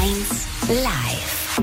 [0.00, 0.46] 1
[0.82, 1.60] live.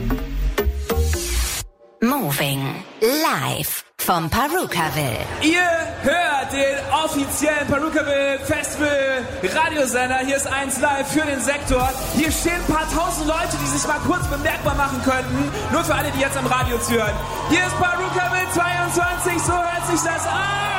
[2.02, 5.26] Moving live vom Parukaville.
[5.42, 5.68] Ihr
[6.04, 10.20] hört den offiziellen Parukaville Festival Radiosender.
[10.20, 11.90] Hier ist 1 live für den Sektor.
[12.16, 15.52] Hier stehen ein paar tausend Leute, die sich mal kurz bemerkbar machen könnten.
[15.72, 17.16] Nur für alle, die jetzt am Radio zuhören.
[17.50, 20.77] Hier ist Parukaville 22, so hört sich das an.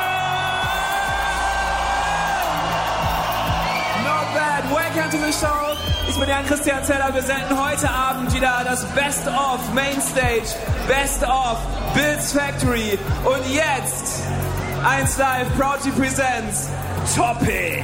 [4.93, 5.75] Black Country Show.
[6.07, 7.13] Ich bin Jan Christian Zeller.
[7.13, 10.55] Wir senden heute Abend wieder das Best of Mainstage,
[10.87, 11.57] Best of
[11.93, 12.97] Bills Factory.
[13.23, 14.23] Und jetzt
[14.83, 16.69] 1 Live Proud to Presents
[17.15, 17.83] Topic.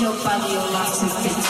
[0.00, 1.41] Your body, your legs and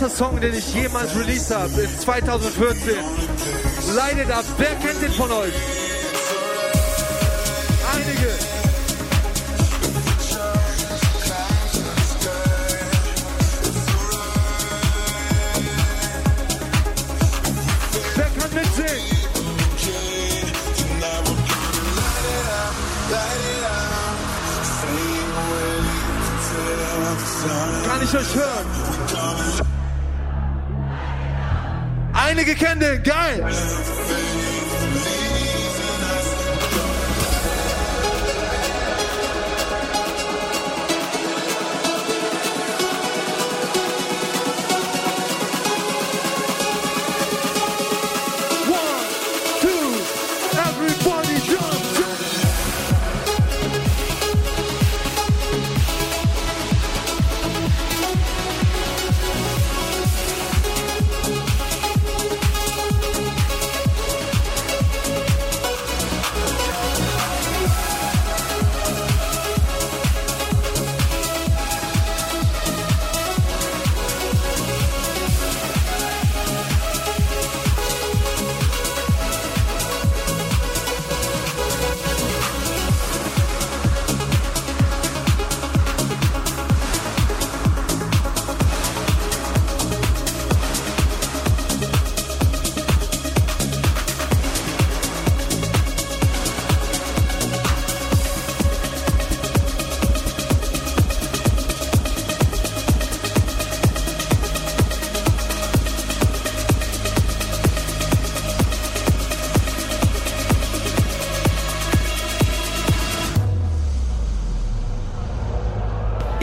[0.00, 2.94] erster Song, den ich jemals released habe, in 2014.
[3.94, 4.44] Leidet ab.
[4.56, 5.52] Wer kennt den von euch?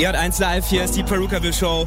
[0.08, 1.86] EJ1 Live, hier ist die Perukaville Show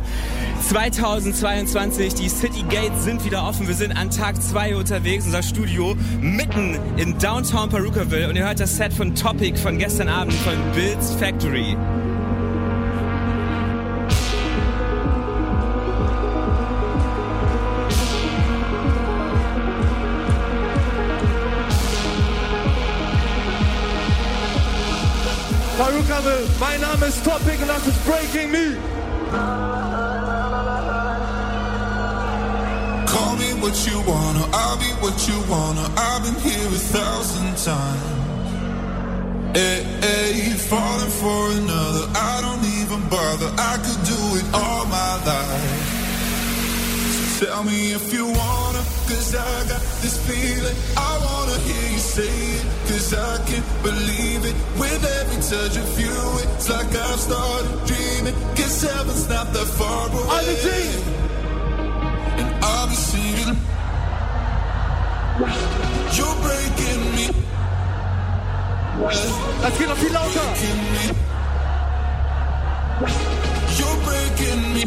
[0.69, 2.15] 2022.
[2.15, 3.67] Die City Gates sind wieder offen.
[3.67, 8.61] Wir sind an Tag 2 unterwegs, unser Studio mitten in Downtown Perukaville und ihr hört
[8.61, 11.77] das Set von Topic von gestern Abend von Bill's Factory.
[26.21, 28.77] Perukaville, mein Name ist Topic und das ist Breaking Me.
[33.07, 35.83] Call me what you wanna, I'll be what you wanna.
[35.97, 38.21] I've been here a thousand times.
[39.55, 43.51] Eh, eh, hey, hey, falling for another, I don't even bother.
[43.59, 46.01] I could do it all my life.
[47.41, 50.77] Tell me if you wanna, cause I got this feeling.
[50.97, 54.55] I wanna hear you say it, cause I can't believe it.
[54.79, 55.03] With
[55.51, 56.15] touch of you,
[56.55, 58.35] it's like I've started dreaming.
[58.55, 60.23] Cause heaven's not that far away.
[60.37, 61.03] Alle singen.
[62.39, 63.59] And I'll be singing.
[66.17, 67.27] You're breaking me.
[69.63, 70.41] Das geht noch viel lauter.
[70.51, 71.05] Breaking me.
[73.77, 74.85] You're breaking me.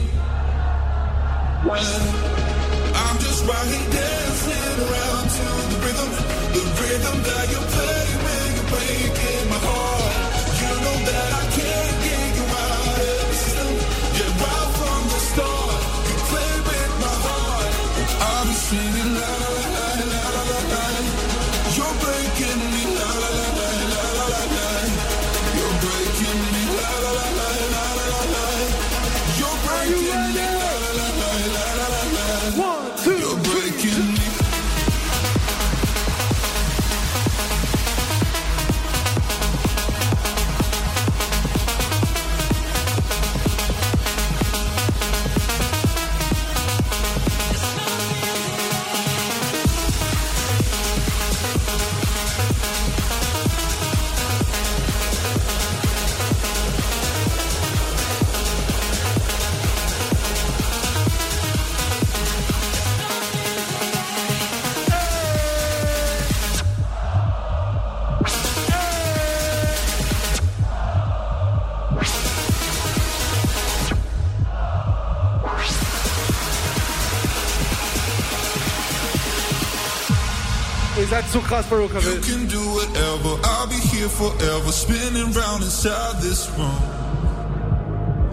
[81.54, 83.38] You can do whatever.
[83.44, 86.82] I'll be here forever, spinning round inside this room.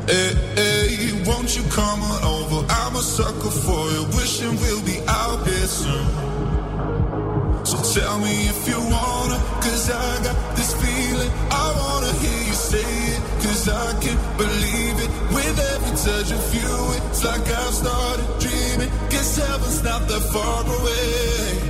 [0.09, 2.65] Hey, hey, won't you come on over?
[2.71, 6.07] I'm a sucker for you, wishing we'll be out here soon.
[7.67, 11.31] So tell me if you wanna, cause I got this feeling.
[11.51, 15.11] I wanna hear you say it, cause I can't believe it.
[15.37, 16.73] With every touch of you,
[17.05, 18.91] it's like I've started dreaming.
[19.11, 21.70] Guess heaven's not that far away.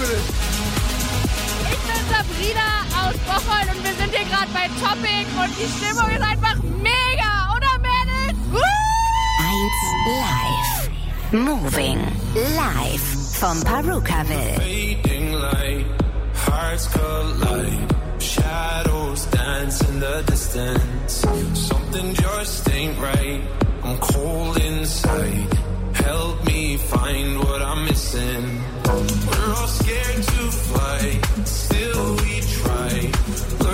[0.00, 6.08] Ich bin Sabrina aus Bocholt und wir sind hier gerade bei Topic und die Stimmung
[6.08, 8.38] ist einfach mega, oder Mädels?
[8.52, 8.60] Woo!
[9.42, 9.72] 1
[10.22, 10.90] live.
[11.32, 11.98] Moving
[12.54, 13.02] live
[13.40, 14.54] vom Perukaville.
[14.54, 15.86] Fading light,
[16.46, 17.94] hearts collide.
[18.20, 21.26] Shadows dance in the distance.
[21.54, 23.42] Something just ain't right.
[23.82, 25.58] I'm cold inside.
[25.94, 28.62] Help me find what I'm missing.
[28.88, 33.67] We're all scared to fly, still we try.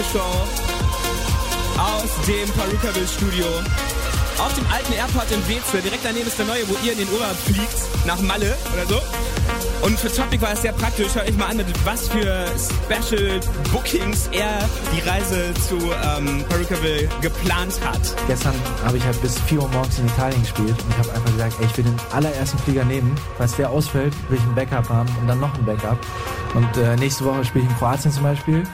[0.00, 3.44] Special Show aus dem Perukaville Studio.
[4.38, 5.82] Auf dem alten Airport in Weze.
[5.82, 8.06] Direkt daneben ist der neue, wo ihr in den Urlaub fliegt.
[8.06, 9.00] Nach Malle oder so.
[9.84, 11.14] Und für Topic war es sehr praktisch.
[11.14, 13.40] Hört euch mal an, mit was für Special
[13.72, 18.00] Bookings er die Reise zu ähm, Perukaville geplant hat.
[18.26, 21.54] Gestern habe ich halt bis 4 Uhr morgens in Italien gespielt und habe einfach gesagt,
[21.60, 23.14] ey, ich will den allerersten Flieger nehmen.
[23.36, 25.98] Falls der ausfällt, will ich ein Backup haben und dann noch ein Backup.
[26.54, 28.64] Und äh, nächste Woche spiele ich in Kroatien zum Beispiel.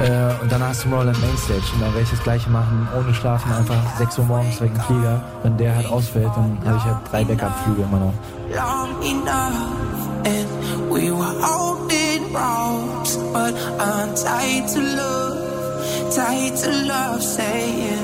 [0.00, 3.12] Äh, und dann hast du Tomorrowland Mainstage und dann werde ich das gleiche machen, ohne
[3.14, 5.20] Schlafen, einfach 6 Uhr morgens direkt einen Flieger.
[5.42, 8.14] Wenn der halt ausfällt, dann habe ich halt drei Backup-Flüge immer noch.
[8.54, 17.22] long enough and we were holding ropes but I'm tied to love tied to love
[17.22, 17.98] saying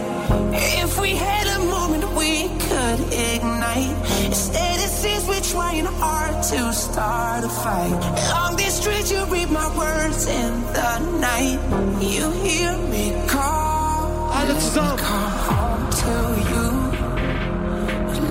[0.85, 6.73] if we had a moment we could ignite instead it seems we're trying hard to
[6.73, 7.93] start a fight
[8.31, 11.59] along these streets you read my words in the night
[12.01, 16.15] you hear me call let me come home to
[16.51, 16.67] you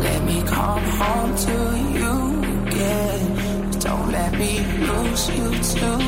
[0.06, 1.58] let me come home to
[2.00, 2.16] you
[2.68, 3.72] again.
[3.80, 6.00] Don't let me lose you too.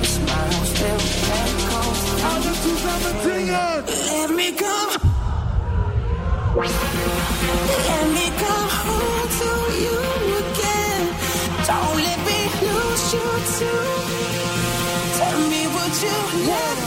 [0.00, 1.02] The smile still
[1.42, 2.00] echoes.
[2.28, 3.84] Alle zusammen singen!
[4.18, 4.92] Let me come.
[7.88, 8.95] Let me come home to you again.
[11.66, 13.26] Don't let me lose you
[13.58, 13.82] too.
[15.18, 16.85] Tell me, would you let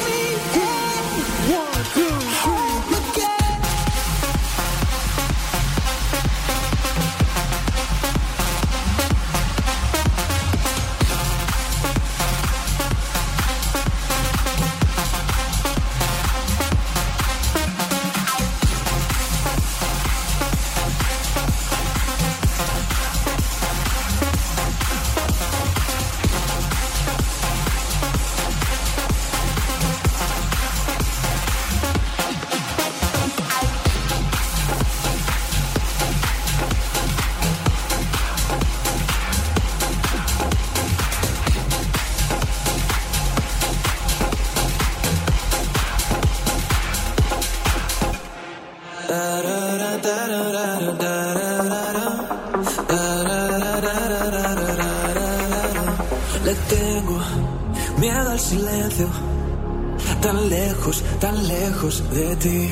[62.20, 62.70] de ti.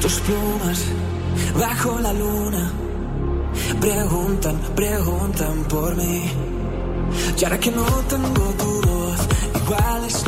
[0.00, 0.78] Tus plumas
[1.58, 2.72] bajo la luna
[3.80, 6.30] preguntan, preguntan por mí.
[7.38, 9.20] Y ahora que no tengo tu voz,
[9.62, 10.22] igual es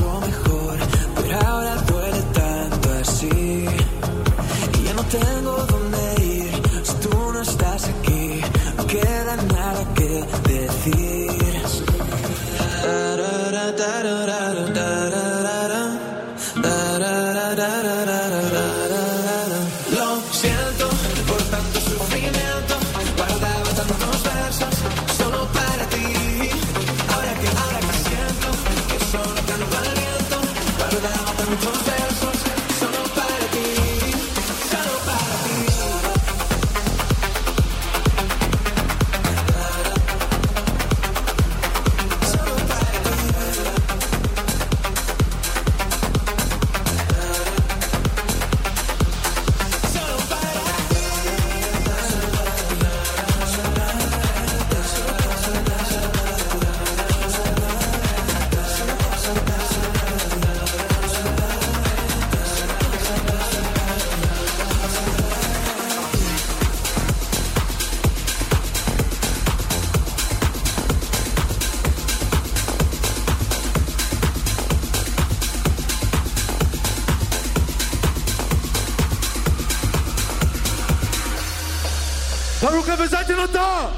[83.46, 83.95] Paruka,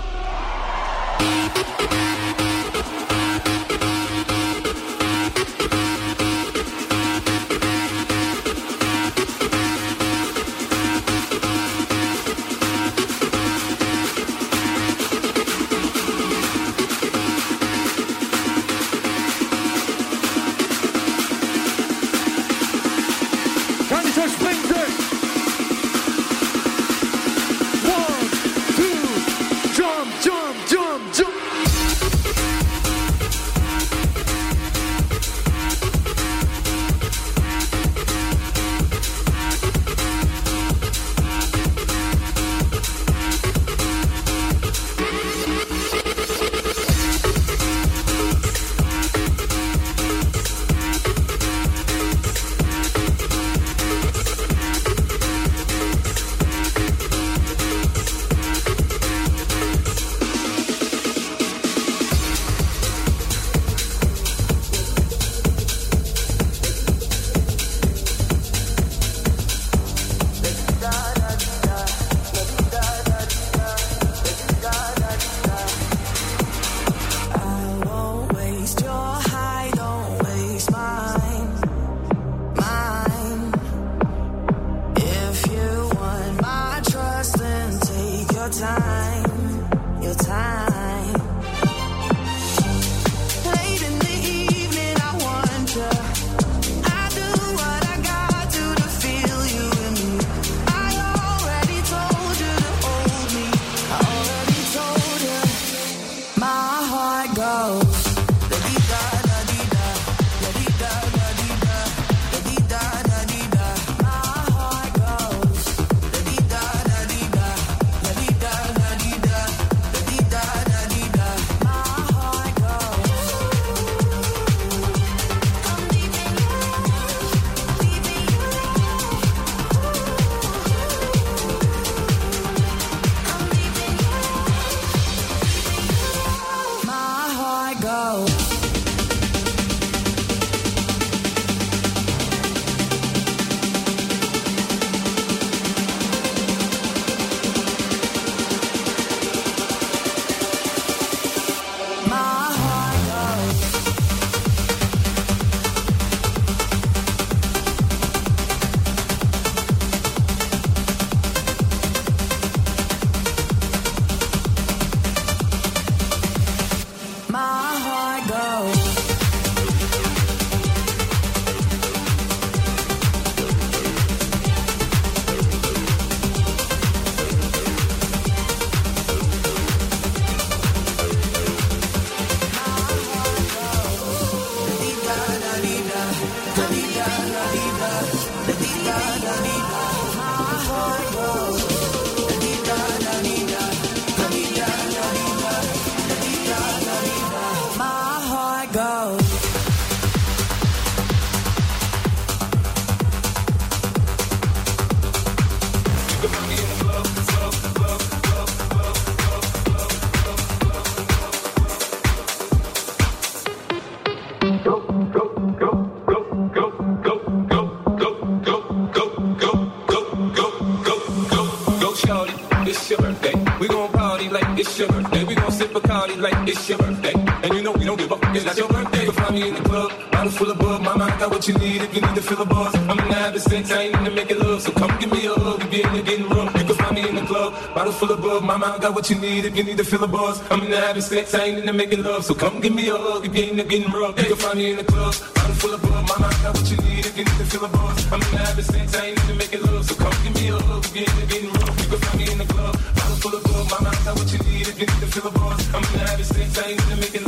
[237.89, 238.45] bottle full of bug.
[238.45, 240.43] My mind got what you need if you need to fill a buzz.
[240.51, 242.25] I'm in the habit sex, I ain't in to making love.
[242.25, 244.19] So come give me a hug if you're in getting rough.
[244.19, 246.05] You can find me in the club, bottle full of bug.
[246.09, 248.13] My mind got what you need if you need to fill a buzz.
[248.13, 249.85] I'm in the habit sex, I ain't in to making love.
[249.87, 251.77] So come give me a hug if you're in getting rough.
[251.81, 253.65] You can find me in the club, bottle full of bug.
[253.73, 255.61] My mind got what you need if you need to fill a buzz.
[255.75, 257.28] I'm in the habit sex, I ain't in to making love.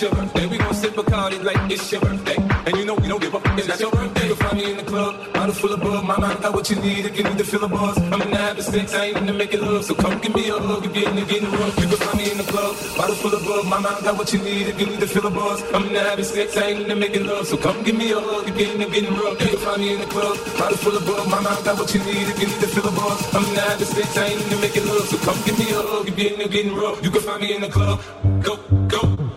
[0.00, 0.46] It's your birthday.
[0.46, 2.36] We gon' sip party like it's your birthday.
[2.66, 3.42] And you know we don't give up.
[3.58, 4.28] It's not your birthday.
[4.28, 5.32] You can find me in the club.
[5.34, 6.04] Bottle full of bug.
[6.04, 7.98] My mind got what you need if you need to fill a buzz.
[7.98, 8.94] I'm in the habit sex.
[8.94, 9.84] I ain't in to make it love.
[9.84, 11.78] So come give me a hug if you're in the getting rough.
[11.78, 12.76] You can find me in the club.
[12.96, 13.66] Bottle full of bug.
[13.66, 15.60] My mind got what you need if you need to fill a buzz.
[15.74, 16.56] I'm in the habit sex.
[16.56, 17.46] I ain't in to make it love.
[17.46, 19.36] So come give me a hug if you're in the getting rough.
[19.40, 20.36] You can find me in the club.
[20.56, 21.28] Bottle full of bug.
[21.28, 23.20] My mind got what you need if you need to fill a buzz.
[23.34, 24.16] I'm in the habit sex.
[24.16, 25.06] I ain't in to make it love.
[25.12, 27.04] So come give me a hug if you're in the getting rough.
[27.04, 28.00] You can find me in the club.
[28.40, 28.56] Go,
[28.88, 29.29] go,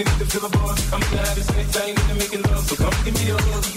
[0.00, 1.00] I'm
[2.32, 2.64] it love.
[2.66, 3.70] So come give me hug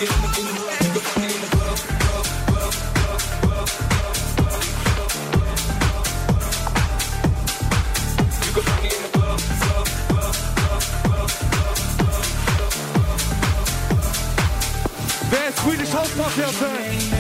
[15.60, 17.13] Swedish Mafia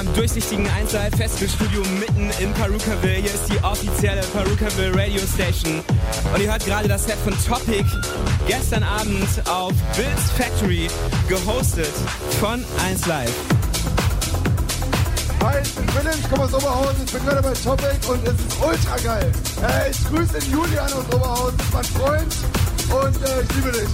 [0.00, 3.16] unserem durchsichtigen 1 Live Festivalstudio mitten in Perukaville.
[3.16, 5.82] Hier ist die offizielle Perukaville Radio Station.
[6.32, 7.84] Und ihr hört gerade das Set von Topic
[8.46, 10.88] gestern Abend auf Bill's Factory
[11.28, 11.92] gehostet
[12.40, 13.32] von 1 Live.
[15.42, 18.34] Hi, ich bin Philipp, ich komme aus Oberhausen, ich bin gerade bei Topic und es
[18.34, 19.32] ist ultra geil.
[19.62, 22.34] Äh, ich grüße den Julian aus Oberhausen, das ist mein Freund
[23.04, 23.88] und äh, ich liebe dich.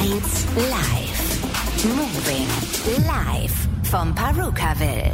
[0.00, 0.12] 1
[0.70, 1.14] Live.
[1.84, 2.48] Moving
[3.06, 3.53] live
[3.94, 5.13] vom Perukaville.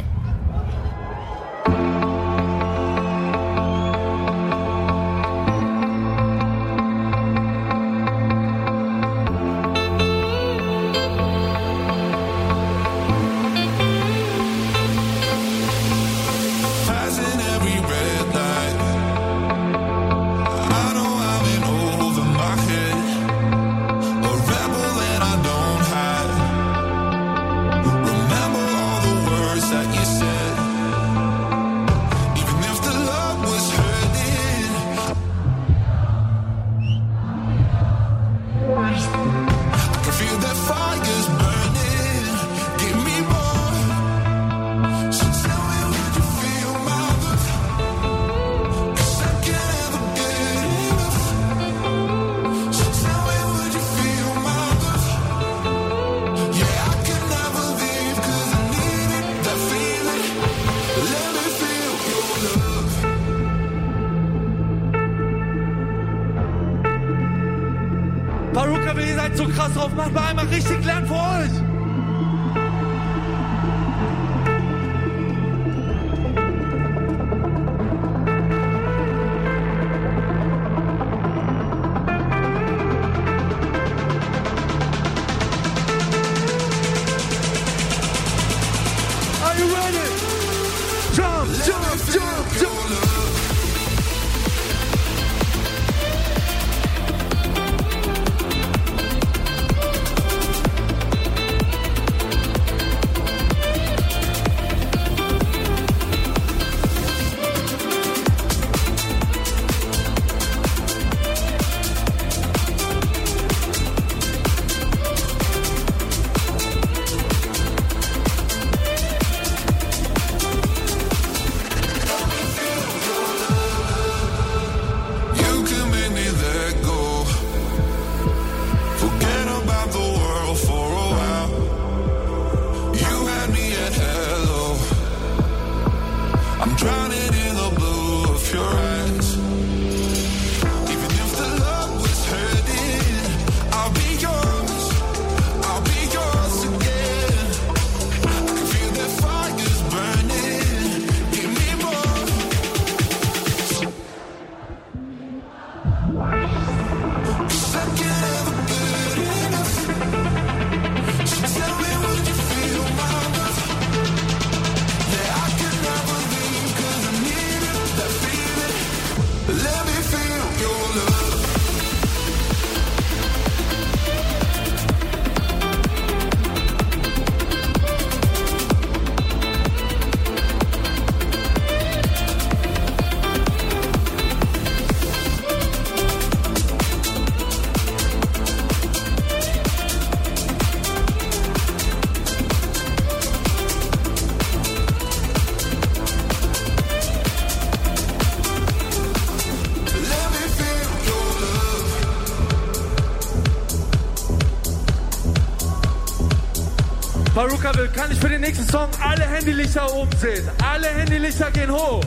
[209.41, 210.51] Handylichter oben sind.
[210.63, 212.03] Alle Handylichter gehen hoch.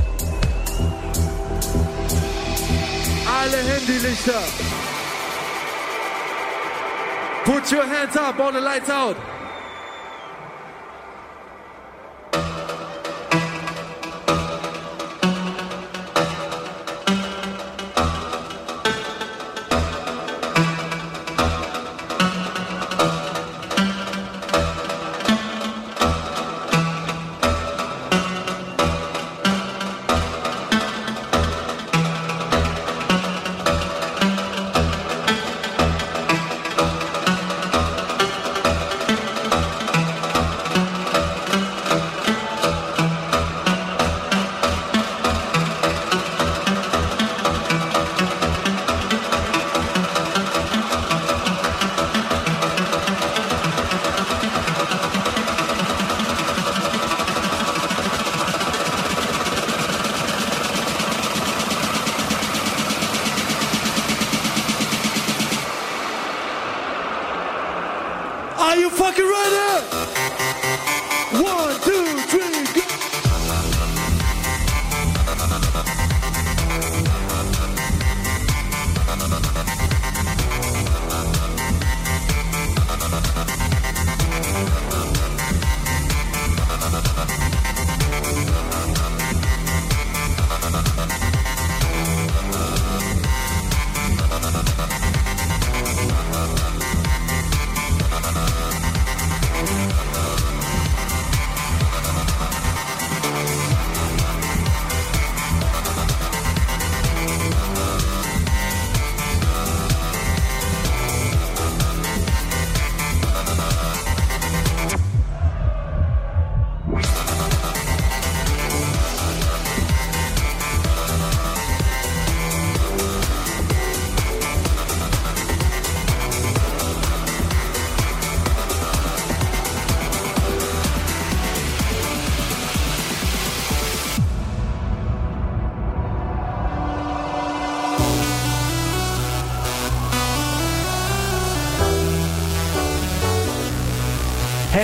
[3.27, 4.41] Alle Handylichter.
[7.45, 9.17] Put your hands up, all the lights out.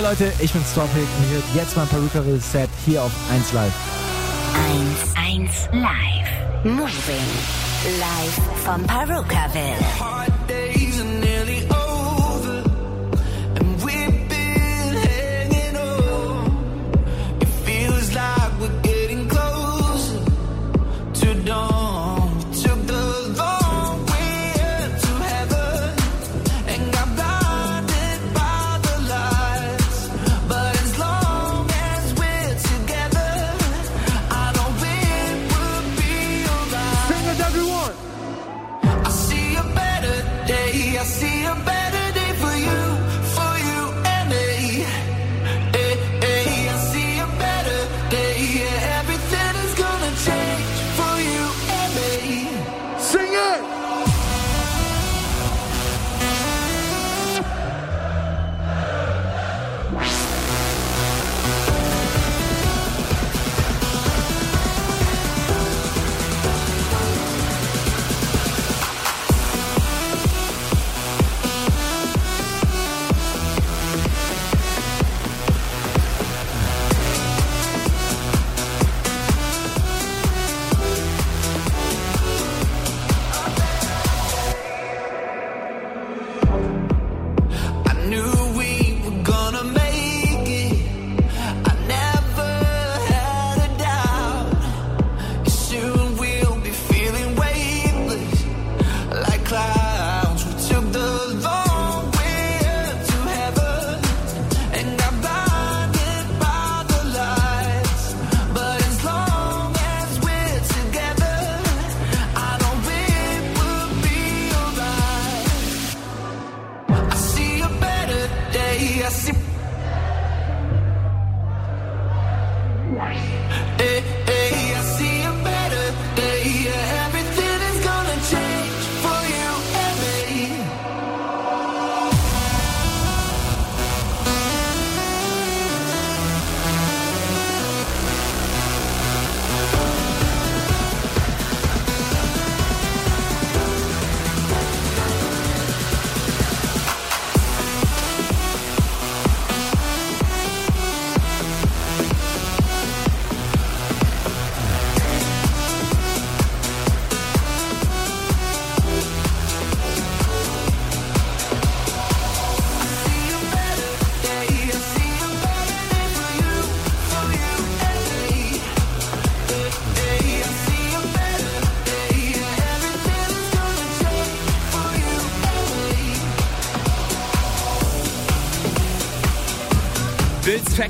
[0.00, 3.52] Hey Leute, ich bin Storpig und ihr hört jetzt mein Peripheral Set hier auf 1
[3.52, 3.74] Live.
[5.34, 6.64] 1 1 Live.
[6.64, 6.88] Moving.
[7.98, 10.29] Live vom Perukaville.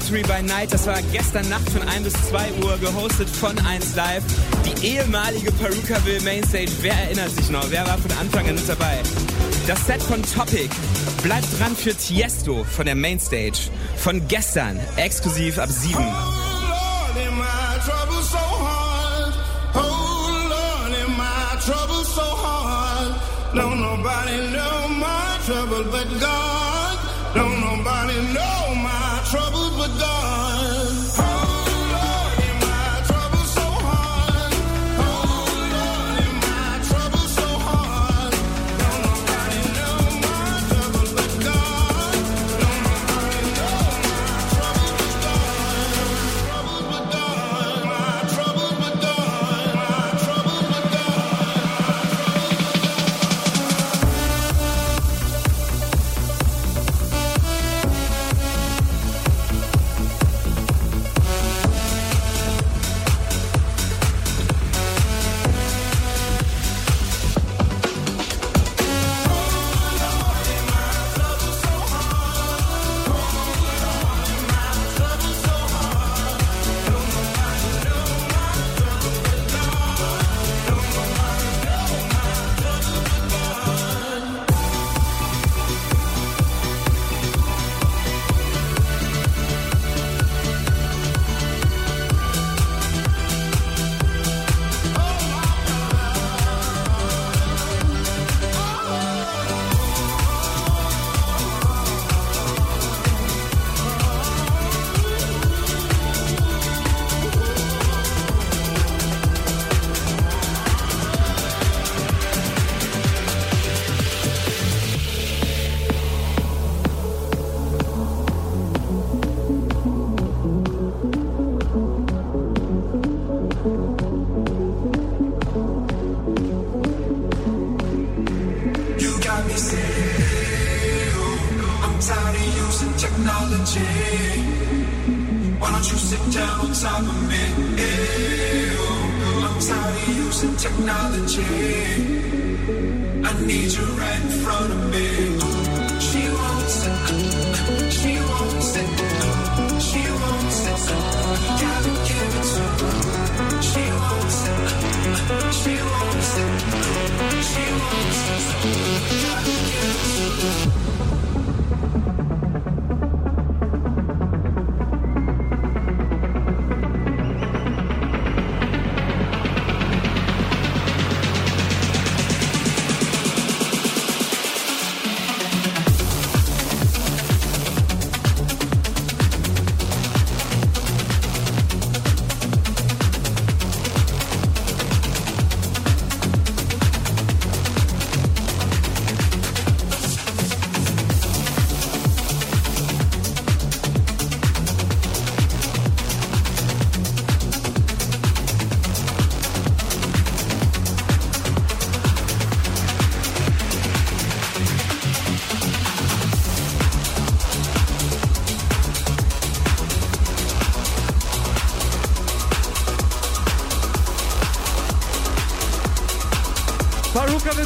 [0.00, 0.72] Factory by Night.
[0.72, 4.22] Das war gestern Nacht von 1 bis 2 Uhr, gehostet von 1 Live.
[4.64, 6.70] Die ehemalige Perukaville Mainstage.
[6.80, 7.70] Wer erinnert sich noch?
[7.70, 8.98] Wer war von Anfang an mit dabei?
[9.66, 10.70] Das Set von Topic.
[11.22, 13.70] Bleibt dran für Tiesto von der Mainstage.
[13.96, 16.02] Von gestern, exklusiv ab 7.
[23.52, 26.98] Don't nobody know my trouble but God.
[27.34, 28.49] Don't nobody know.
[29.30, 30.19] troubled with God.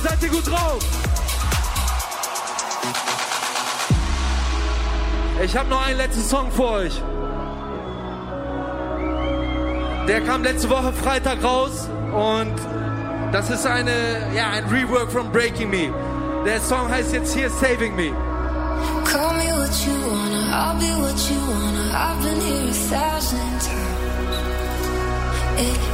[0.05, 0.79] Seid ihr gut drauf?
[5.43, 7.03] Ich habe noch einen letzten Song für euch.
[10.07, 12.55] Der kam letzte Woche Freitag raus und
[13.33, 15.91] das ist eine, ja, ein Rework von Breaking Me.
[16.45, 18.13] Der Song heißt jetzt hier Saving Me.
[19.11, 21.95] Call me what you wanna, I'll be what you wanna.
[21.95, 23.95] I've been here a thousand times.
[25.57, 25.94] It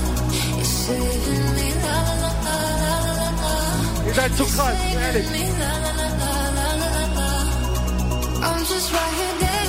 [4.07, 5.25] إذا تقال عليك
[8.43, 9.60] I'm just right here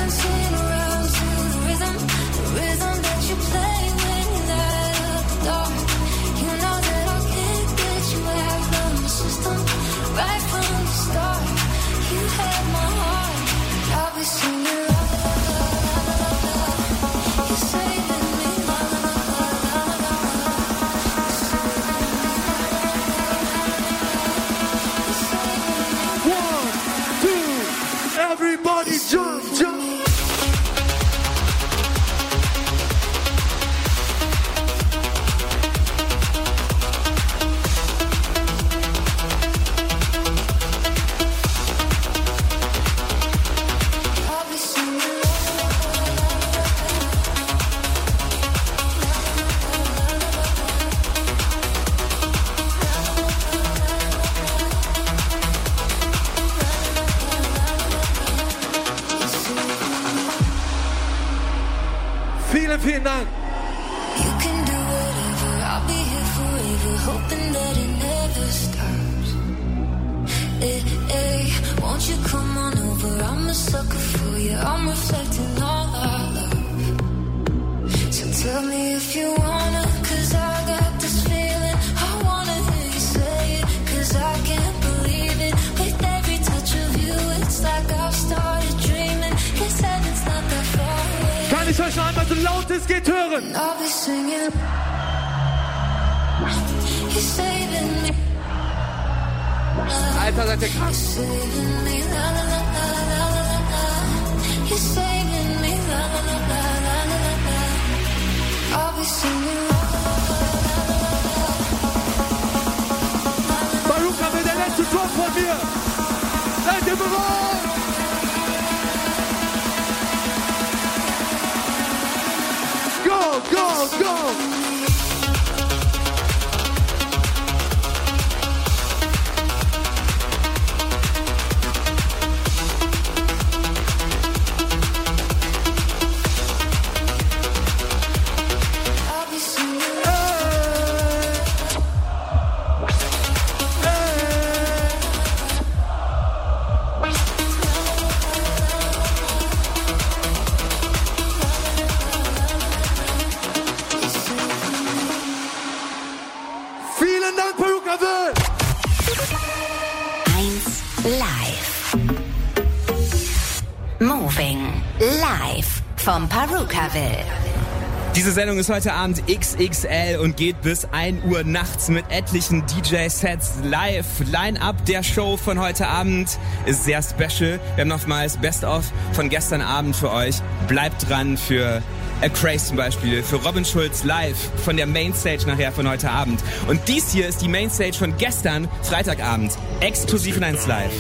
[168.33, 173.57] Diese Sendung ist heute Abend XXL und geht bis 1 Uhr nachts mit etlichen DJ-Sets
[173.63, 174.07] live.
[174.21, 177.61] Line-up der Show von heute Abend ist sehr special.
[177.75, 180.37] Wir haben nochmals Best-of von gestern Abend für euch.
[180.67, 181.83] Bleibt dran für
[182.23, 186.41] A Craze zum Beispiel, für Robin Schulz live von der Mainstage nachher von heute Abend.
[186.69, 190.93] Und dies hier ist die Mainstage von gestern, Freitagabend, exklusiv in 1 Live.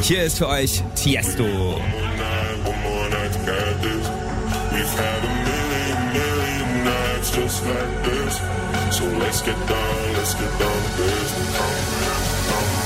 [0.00, 1.82] Hier ist für euch Tiesto.
[7.34, 8.36] just like this.
[8.96, 11.44] So let's get down, let's get down baby.
[11.56, 11.74] Come,
[12.48, 12.83] come.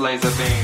[0.00, 0.61] Laser beams.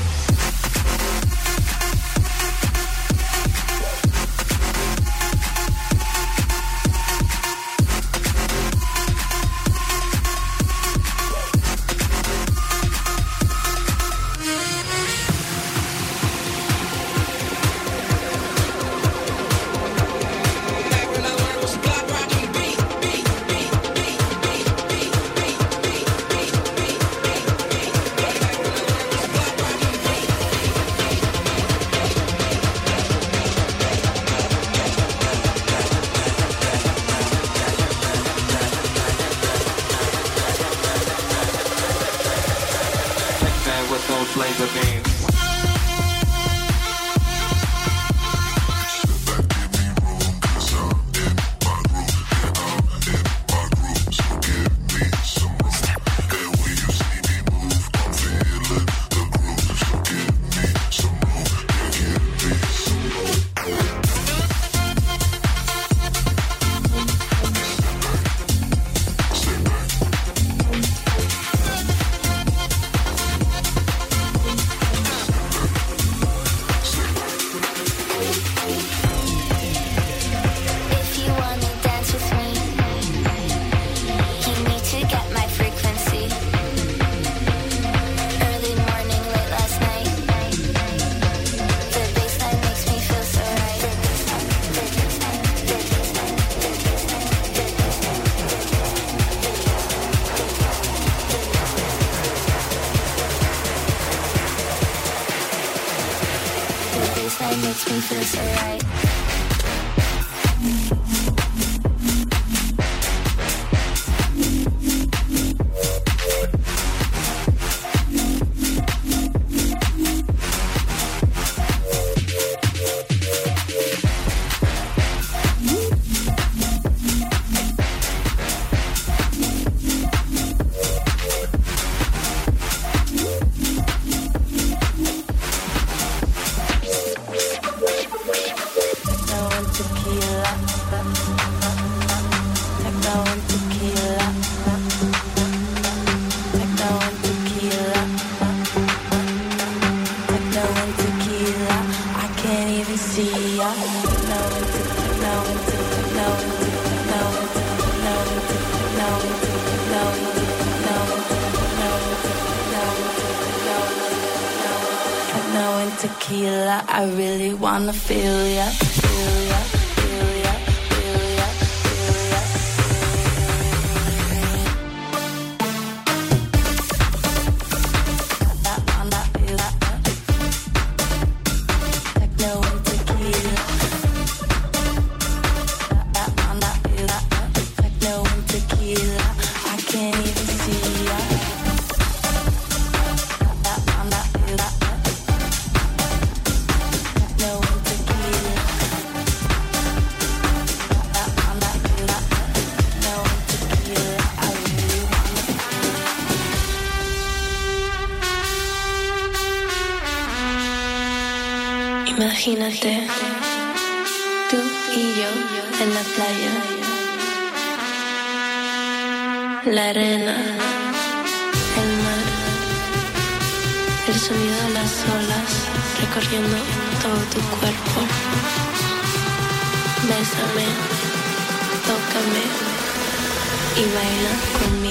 [233.79, 233.87] 以为
[234.25, 234.88] 了光明。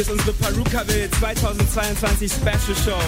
[0.00, 3.00] Ist unsere Perukaville 2022 Special Show.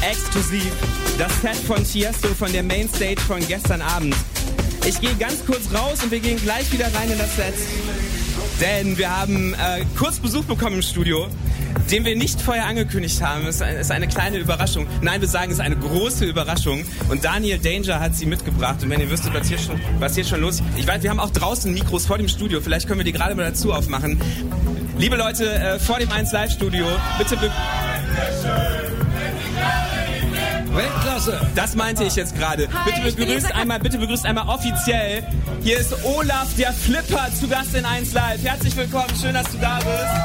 [0.00, 0.72] Exklusiv
[1.16, 4.16] das Set von Tiesto von der Mainstage von gestern Abend.
[4.84, 7.54] Ich gehe ganz kurz raus und wir gehen gleich wieder rein in das Set.
[8.60, 11.28] Denn wir haben äh, kurz Besuch bekommen im Studio,
[11.92, 13.46] den wir nicht vorher angekündigt haben.
[13.46, 14.86] Es ist eine, ist eine kleine Überraschung.
[15.00, 16.84] Nein, wir sagen, es ist eine große Überraschung.
[17.08, 18.82] Und Daniel Danger hat sie mitgebracht.
[18.82, 20.64] Und wenn ihr wüsstet, was hier schon, was hier schon los ist.
[20.76, 22.60] Ich weiß, wir haben auch draußen Mikros vor dem Studio.
[22.60, 24.20] Vielleicht können wir die gerade mal dazu aufmachen.
[25.02, 26.86] Liebe Leute, äh, vor dem 1 Live Studio,
[27.18, 27.50] bitte be
[30.72, 31.40] Weltklasse.
[31.56, 32.68] Das meinte ich jetzt gerade.
[32.84, 35.24] Bitte begrüßt einmal, bitte begrüßt einmal offiziell.
[35.60, 38.44] Hier ist Olaf, der Flipper, zu Gast in 1 Live.
[38.44, 40.21] Herzlich willkommen, schön, dass du da bist.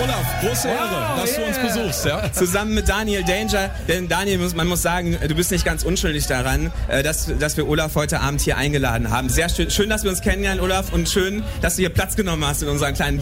[0.00, 2.04] Olaf, große Ehre, dass du uns besuchst.
[2.04, 2.32] Ja?
[2.32, 3.70] Zusammen mit Daniel Danger.
[3.88, 7.56] Denn Daniel, muss, man muss sagen, du bist nicht ganz unschuldig daran, äh, dass, dass
[7.56, 9.28] wir Olaf heute Abend hier eingeladen haben.
[9.28, 12.46] Sehr schön, schön, dass wir uns kennenlernen, Olaf, und schön, dass du hier Platz genommen
[12.46, 13.20] hast in unserer kleinen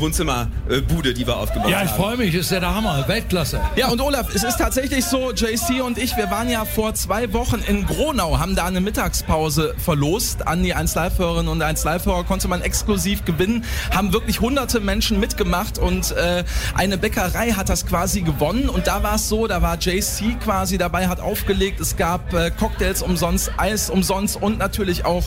[0.66, 1.96] Wohnzimmerbude, die wir aufgebaut Ja, ich haben.
[1.96, 3.60] freue mich, ist ja der Hammer, Weltklasse.
[3.76, 7.32] Ja, und Olaf, es ist tatsächlich so, JC und ich, wir waren ja vor zwei
[7.32, 12.24] Wochen in Gronau, haben da eine Mittagspause verlost an die 1 Live-Hörerinnen und 1 Live-Hörer
[12.24, 13.64] konnte man exklusiv gewinnen,
[13.94, 16.44] haben wirklich hunderte Menschen mitgemacht und äh,
[16.74, 20.78] eine Bäckerei hat das quasi gewonnen und da war es so, da war JC quasi
[20.78, 25.24] dabei, hat aufgelegt, es gab äh, Cocktails umsonst, Eis umsonst und natürlich auch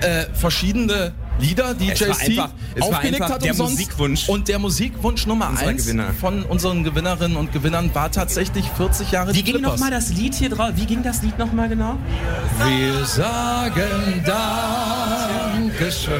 [0.00, 3.72] äh, verschiedene Lieder, die Es war JC einfach- es war aufgelegt einfach hat der umsonst.
[3.78, 4.28] Musikwunsch.
[4.28, 6.12] Und der Musikwunsch Nummer Unserer eins Gewinner.
[6.20, 10.34] von unseren Gewinnerinnen und Gewinnern war tatsächlich 40 Jahre Wie die ging nochmal das Lied
[10.34, 10.70] hier drauf?
[10.74, 11.96] Wie ging das Lied nochmal genau?
[12.64, 14.22] Wir sagen
[15.52, 16.12] Dankeschön.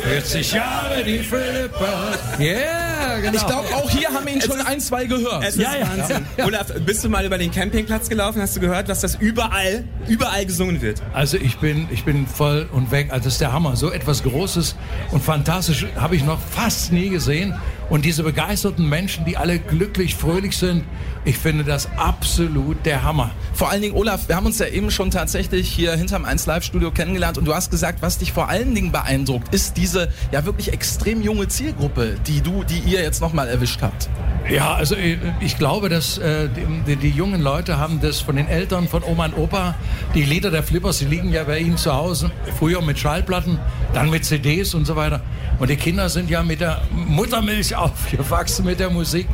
[0.00, 2.38] 40 Jahre die Flippers.
[2.38, 2.77] Yeah,
[3.20, 3.34] genau.
[3.34, 5.44] Ich glaube, auch hier haben wir ihn schon ein, zwei gehört.
[5.44, 6.26] Es ist Wahnsinn.
[6.44, 8.40] Olaf, bist du mal über den Campingplatz gelaufen?
[8.40, 11.02] Hast du gehört, was das überall, überall gesungen wird?
[11.12, 13.08] Also ich bin, ich bin voll und weg.
[13.10, 13.76] Also das ist der Hammer.
[13.76, 14.76] So etwas Großes
[15.10, 17.54] und fantastisch habe ich noch fast nie gesehen.
[17.90, 20.84] Und diese begeisterten Menschen, die alle glücklich, fröhlich sind,
[21.24, 23.30] ich finde das absolut der Hammer.
[23.54, 26.64] Vor allen Dingen, Olaf, wir haben uns ja eben schon tatsächlich hier hinterm 1 Live
[26.64, 30.44] Studio kennengelernt und du hast gesagt, was dich vor allen Dingen beeindruckt, ist diese ja
[30.44, 34.10] wirklich extrem junge Zielgruppe, die du, die ihr jetzt nochmal erwischt habt.
[34.50, 36.48] Ja, also ich, ich glaube, dass äh,
[36.86, 39.74] die, die jungen Leute haben das von den Eltern, von Oma und Opa,
[40.14, 43.58] die Lieder der Flippers, die liegen ja bei ihnen zu Hause, früher mit Schallplatten,
[43.92, 45.20] dann mit CDs und so weiter.
[45.58, 49.26] Und die Kinder sind ja mit der Muttermilch aufgewachsen mit der Musik.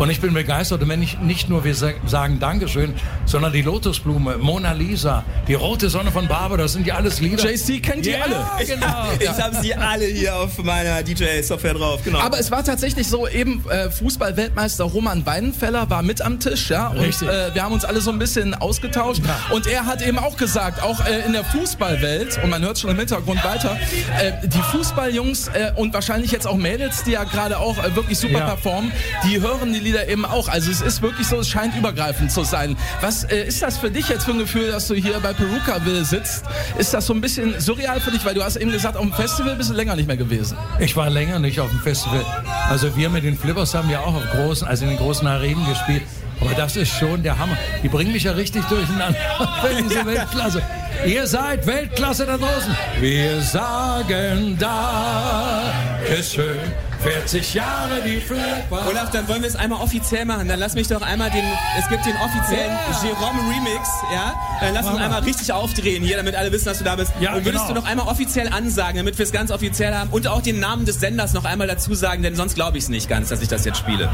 [0.00, 0.80] Und ich bin begeistert.
[0.82, 2.94] Und wenn ich nicht nur wir sa- sagen Dankeschön,
[3.26, 7.44] sondern die Lotusblume, Mona Lisa, die rote Sonne von Barber, das sind ja alles Lieder.
[7.50, 8.64] JC kennt die Ja, alle.
[8.66, 8.86] genau.
[9.20, 12.00] Ich habe sie alle hier auf meiner DJ-Software drauf.
[12.02, 12.18] Genau.
[12.18, 16.88] Aber es war tatsächlich so, eben äh, Fußball-Weltmeister Roman Weidenfeller war mit am Tisch, ja,
[16.88, 17.28] und Richtig.
[17.28, 19.20] äh, wir haben uns alle so ein bisschen ausgetauscht
[19.52, 22.90] und er hat eben auch gesagt, auch äh, in der Fußballwelt, und man hört schon
[22.90, 23.76] im Hintergrund weiter,
[24.18, 28.18] äh, die Fußballjungs äh, und wahrscheinlich jetzt auch Mädels, die ja gerade auch äh, wirklich
[28.18, 28.46] super Ja.
[28.46, 28.90] performen,
[29.28, 30.48] die hören die Lieder eben auch.
[30.48, 32.76] Also es ist wirklich so, es scheint übergreifend zu sein.
[33.00, 36.04] Was äh, ist das für dich jetzt für ein Gefühl, dass du hier bei Perukaville
[36.04, 36.44] sitzt?
[36.78, 39.12] Ist das so ein bisschen surreal für dich, weil du hast eben gesagt, auf dem
[39.12, 40.56] Festival bist du länger nicht mehr gewesen.
[40.78, 42.24] Ich war länger nicht auf dem Festival.
[42.68, 45.66] Also wir mit den Flippers haben ja auch auf großen, also in den großen Arenen
[45.66, 46.02] gespielt.
[46.40, 47.56] Aber das ist schon der Hammer.
[47.82, 49.18] Die bringen mich ja richtig durcheinander.
[49.84, 50.62] Diese Weltklasse.
[51.06, 52.76] Ihr seid Weltklasse da draußen.
[53.00, 56.58] Wir sagen Dankeschön.
[57.02, 58.86] 40 Jahre die Flippers.
[58.86, 60.48] Olaf, dann wollen wir es einmal offiziell machen.
[60.48, 61.44] Dann lass mich doch einmal den,
[61.78, 63.02] es gibt den offiziellen Ja.
[63.02, 64.34] Jerome Remix, ja?
[64.60, 67.12] Dann lass uns einmal richtig aufdrehen hier, damit alle wissen, dass du da bist.
[67.20, 67.80] Ja, und würdest genau.
[67.80, 70.84] du noch einmal offiziell ansagen, damit wir es ganz offiziell haben und auch den Namen
[70.84, 73.48] des Senders noch einmal dazu sagen, denn sonst glaube ich es nicht ganz, dass ich
[73.48, 74.10] das jetzt spiele.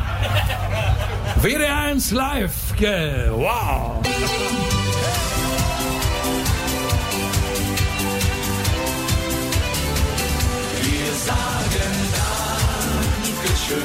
[1.42, 2.52] WDR1 live.
[13.66, 13.78] schön,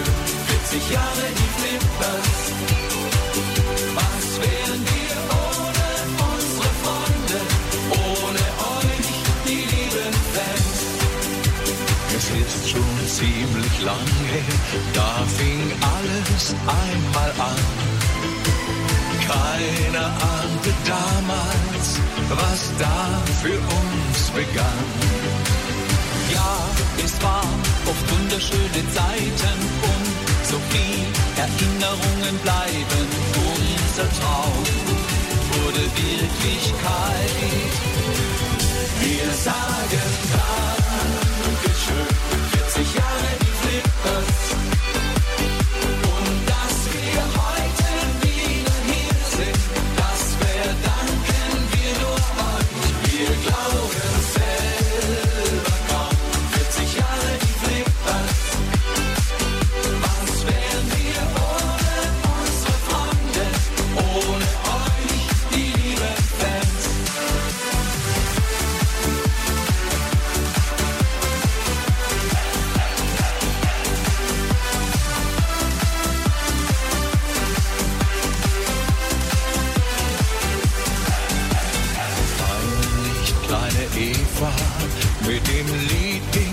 [0.69, 2.41] 40 Jahre die Flippers.
[3.97, 5.87] Was wären wir ohne
[6.29, 7.39] unsere Freunde,
[8.05, 8.43] ohne
[8.77, 9.09] euch,
[9.45, 10.79] die lieben Fans?
[12.15, 14.53] Es ist schon ziemlich lang her,
[14.93, 15.63] da fing
[15.97, 17.63] alles einmal an.
[19.27, 21.87] Keiner ahnte damals,
[22.29, 25.40] was da für uns begann.
[26.41, 26.57] Ja,
[27.05, 27.45] es war
[27.91, 29.57] oft wunderschöne Zeiten
[29.91, 30.07] und
[30.49, 31.01] so viel
[31.45, 33.05] Erinnerungen bleiben.
[33.53, 34.63] Unser Traum
[35.51, 37.73] wurde Wirklichkeit.
[39.01, 40.07] Wir sagen
[41.43, 42.09] Dankeschön,
[42.73, 44.41] 40 Jahre die Flippers.
[46.17, 46.51] Und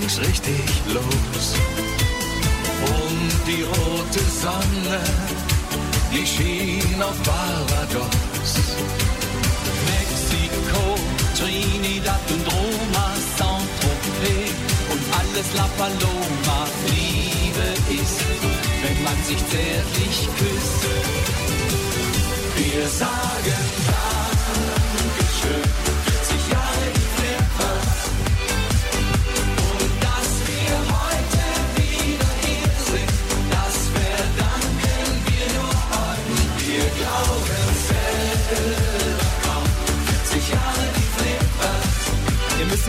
[0.08, 0.64] ging's richtig
[0.94, 1.54] los.
[2.80, 5.00] Und die rote Sonne,
[6.12, 8.52] die schien auf Barbados.
[9.88, 10.84] Mexiko,
[11.36, 13.06] Trinidad und Roma,
[13.36, 14.52] Saint-Tropez
[14.92, 16.66] und alles La Paloma.
[16.86, 17.68] Liebe
[18.00, 18.20] ist,
[18.82, 20.84] wenn man sich zärtlich küsst.
[22.56, 23.60] Wir sagen
[24.96, 25.87] Dankeschön,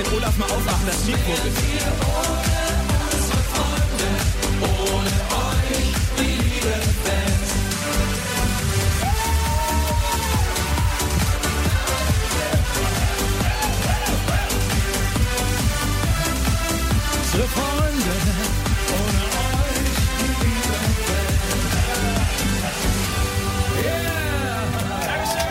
[0.03, 1.33] den Olaf mal aufmachen, das Mikro.
[3.21, 4.07] Unsere Freunde,
[4.61, 5.11] ohne
[5.43, 6.99] euch, die lieben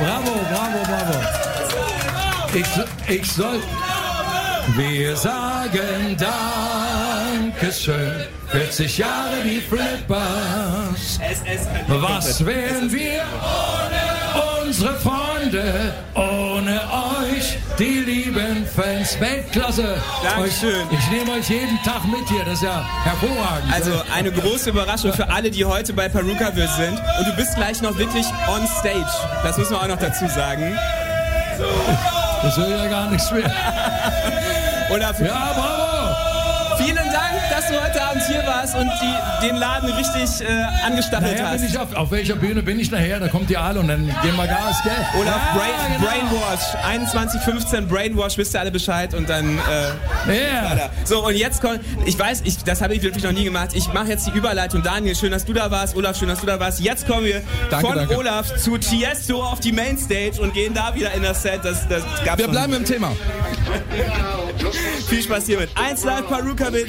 [0.00, 1.16] Bravo, bravo, bravo.
[2.54, 2.68] Ich,
[3.08, 3.60] ich soll.
[4.76, 6.16] Wir sagen
[7.50, 8.26] Dankeschön.
[8.48, 11.18] 40 Jahre die Flippers.
[11.88, 19.18] Was wären wir ohne unsere Freunde, ohne euch, die lieben Fans?
[19.18, 19.96] Weltklasse.
[20.22, 20.86] Dankeschön.
[20.90, 22.44] Ich nehme euch jeden Tag mit hier.
[22.44, 23.72] Das ist ja hervorragend.
[23.72, 27.00] Also eine große Überraschung für alle, die heute bei Perukaville sind.
[27.18, 29.06] Und du bist gleich noch wirklich on stage.
[29.42, 30.78] Das müssen wir auch noch dazu sagen.
[32.42, 33.50] Das höre ja gar nichts mehr.
[34.90, 35.18] Oder ja, bravo!
[35.20, 35.87] Vielen Dank,
[37.50, 41.60] dass du heute Abend hier warst und die, den Laden richtig äh, angestachelt hast.
[41.60, 43.20] bin ich auf, auf welcher Bühne bin ich nachher?
[43.20, 45.20] Da kommt ihr alle und dann gehen wir Gas, gell?
[45.20, 46.10] Oder auf Brain, genau.
[46.10, 46.72] Brainwash.
[46.82, 49.58] 2115 Brainwash, wisst ihr alle Bescheid und dann.
[49.58, 50.28] Äh,
[50.78, 50.90] weiter.
[51.04, 51.80] So, und jetzt kommt.
[52.06, 53.70] Ich weiß, ich, das habe ich wirklich noch nie gemacht.
[53.74, 54.82] Ich mache jetzt die Überleitung.
[54.82, 55.96] Daniel, schön, dass du da warst.
[55.96, 56.80] Olaf, schön, dass du da warst.
[56.80, 58.16] Jetzt kommen wir Danke, von danke.
[58.16, 61.60] Olaf zu Tiesto auf die Mainstage und gehen da wieder in das Set.
[61.62, 63.12] Das, das gab's Wir bleiben im Thema.
[65.08, 65.70] Viel Spaß hiermit.
[65.74, 66.88] 1 Live Perukaville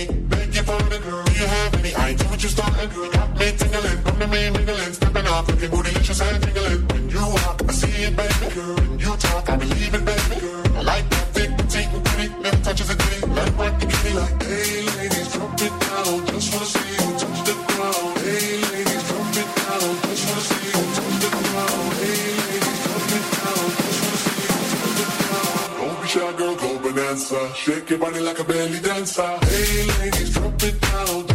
[5.41, 8.75] When you walk, I see it, baby girl.
[8.75, 10.77] When you talk, I believe it, baby girl.
[10.77, 13.21] I like that thick, petite, and pretty, never touches a ditty.
[13.57, 16.25] Work the kitty like, hey ladies, drop it down.
[16.27, 18.17] Just wanna see you touch the ground.
[18.21, 19.91] Hey ladies, drop it down.
[20.05, 21.93] Just wanna see you touch the ground.
[22.01, 23.65] Hey ladies, drop it down.
[23.81, 25.73] Just wanna see you touch the ground.
[25.79, 27.39] Don't be shy, girl, go bonanza.
[27.55, 29.31] Shake your body like a belly dancer.
[29.49, 31.30] Hey ladies, drop it down.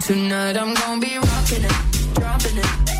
[0.00, 2.99] Tonight I'm gonna be rocking it, dropping it.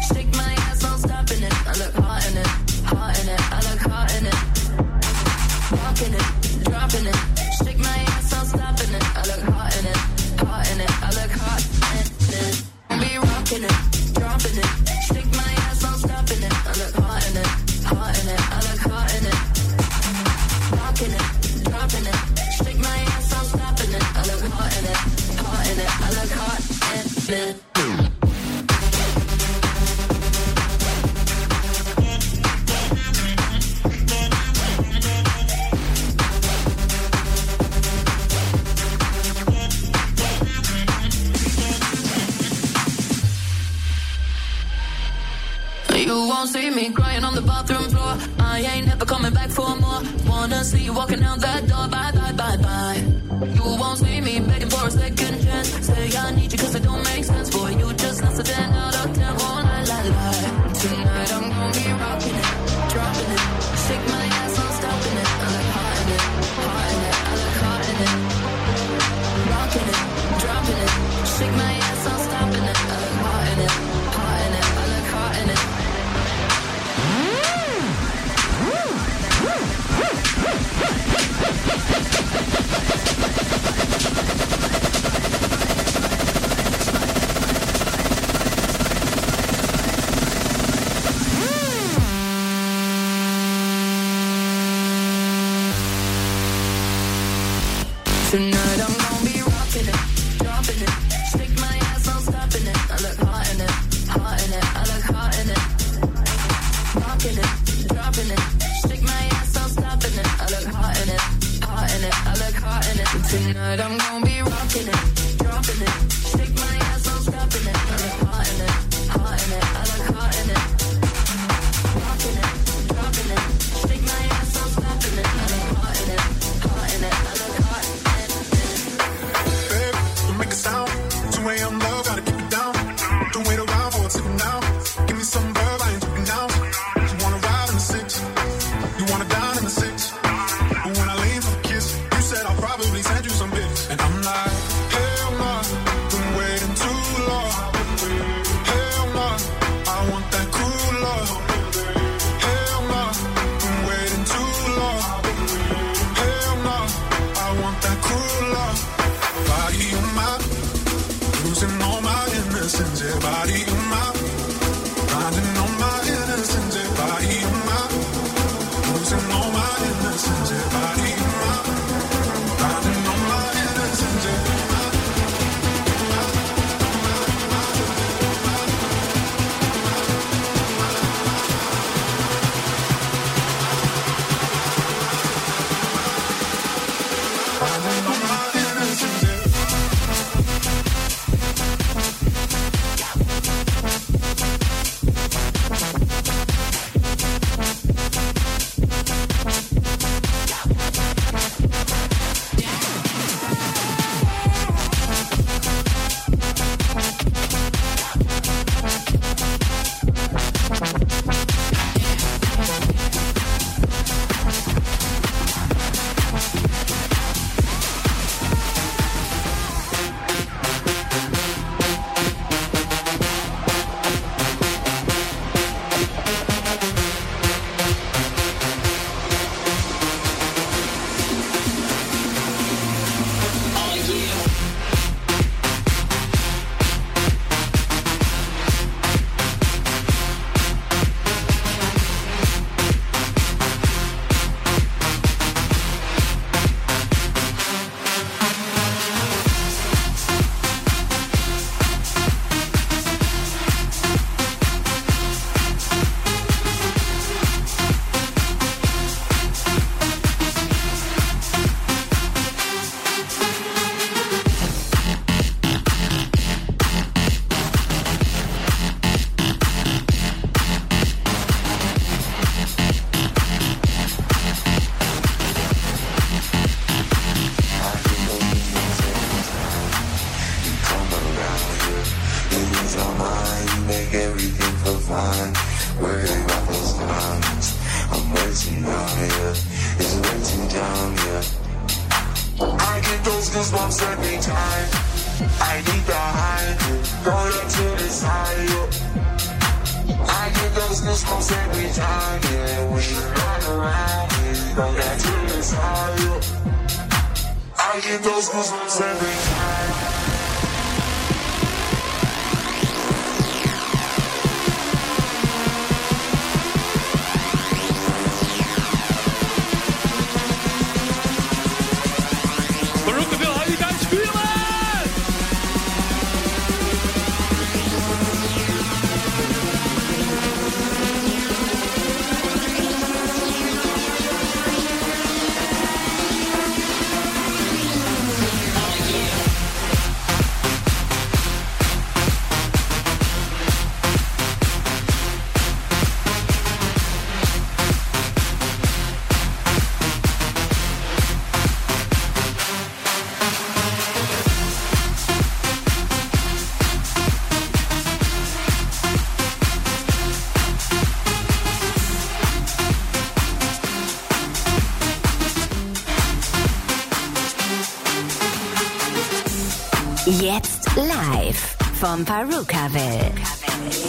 [371.01, 373.33] Live vom Perukaville.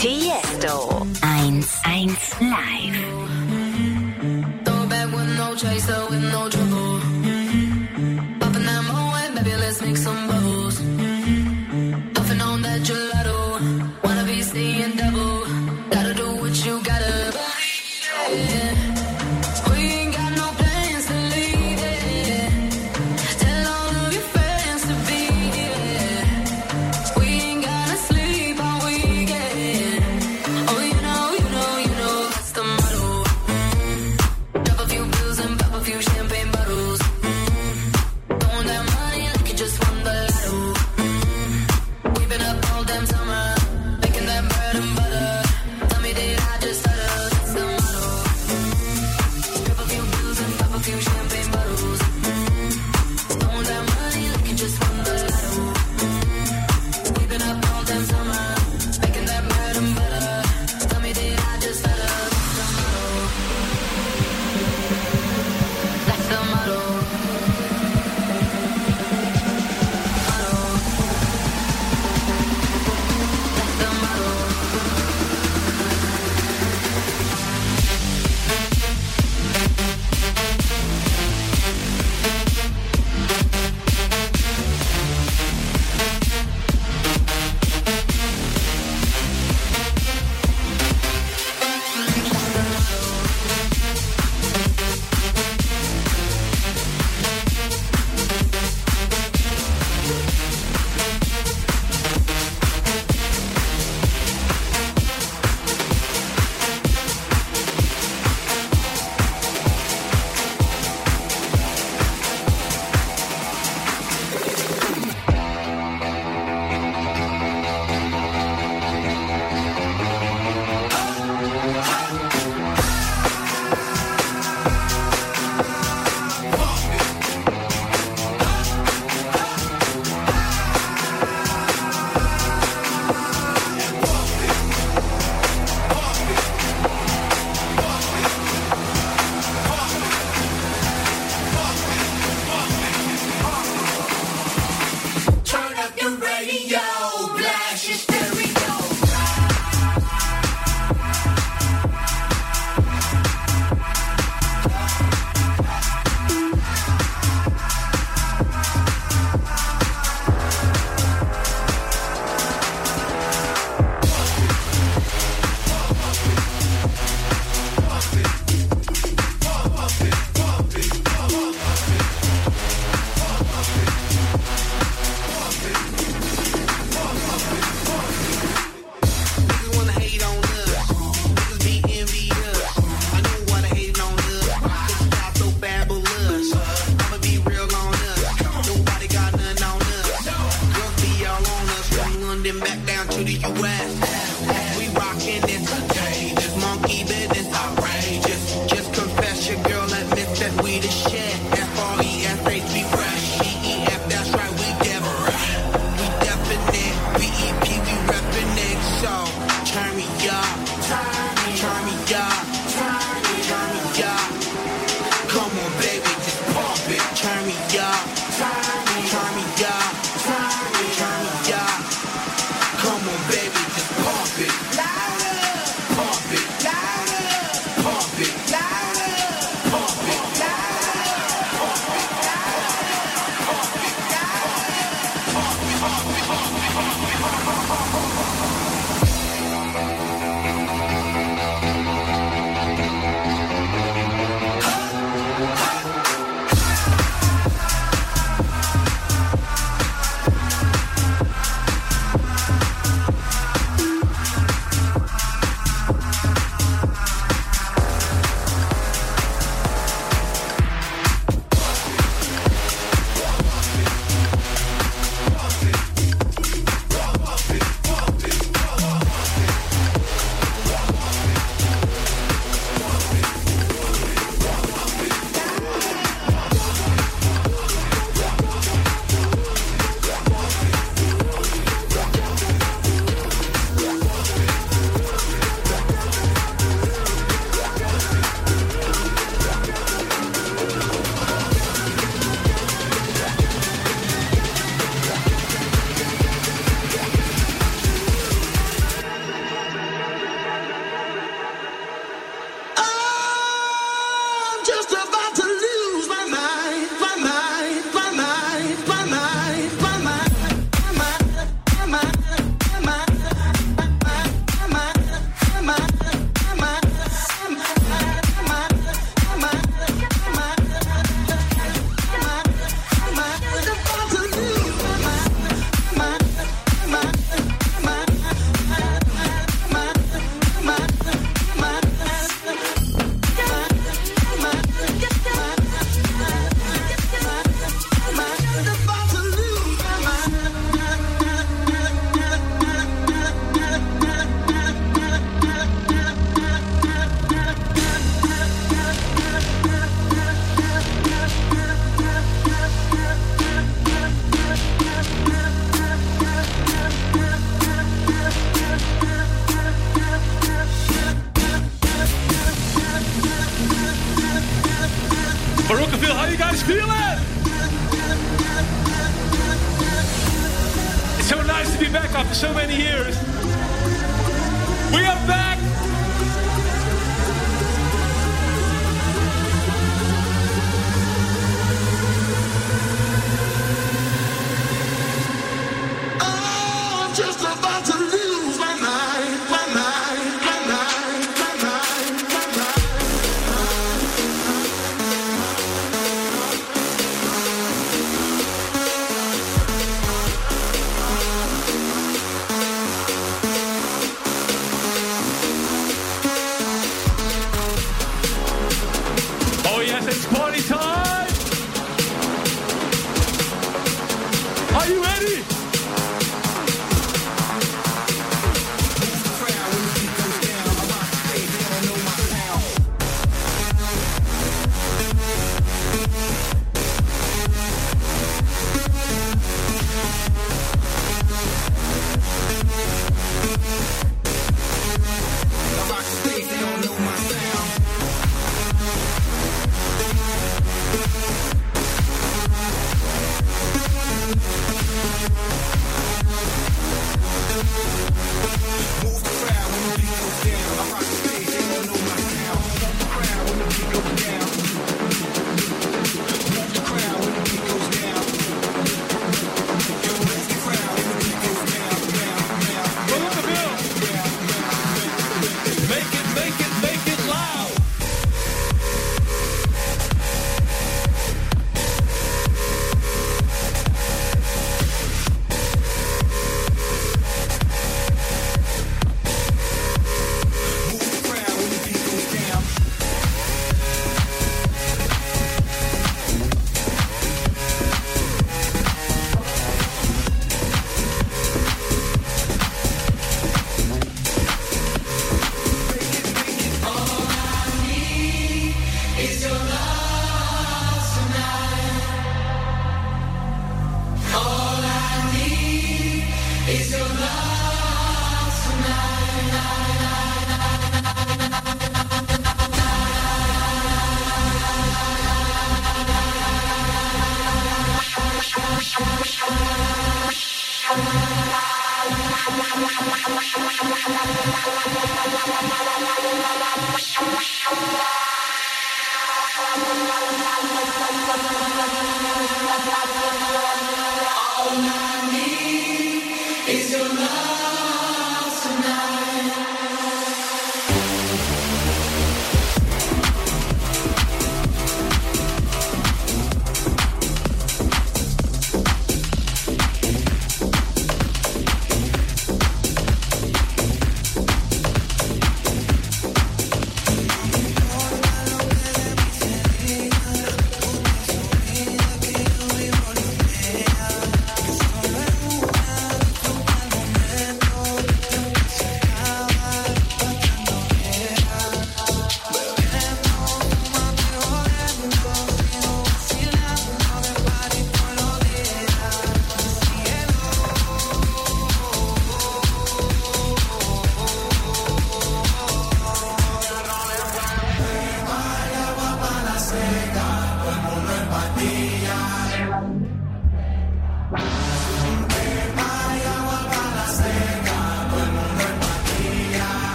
[0.00, 1.06] Tiesto.
[1.20, 2.98] 1-1 live.
[4.64, 6.48] Throw with no chaser, with no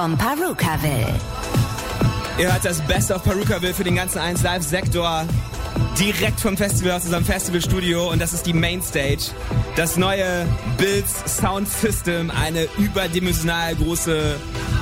[0.00, 1.12] von Parukaville.
[2.38, 5.24] Ihr hört das Best of Parukaville für den ganzen 1 Live Sektor
[5.98, 9.32] direkt vom Festival aus unserem Festivalstudio und das ist die Mainstage.
[9.74, 10.46] Das neue
[10.76, 14.36] Bills Sound System, eine überdimensional große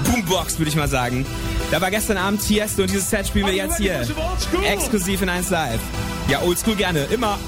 [0.04, 1.24] Boombox, würde ich mal sagen.
[1.70, 4.06] Da war gestern Abend Tiesto und dieses Set spielen wir jetzt hier.
[4.70, 5.80] Exklusiv in 1 Live.
[6.28, 7.38] Ja, oldschool gerne, immer.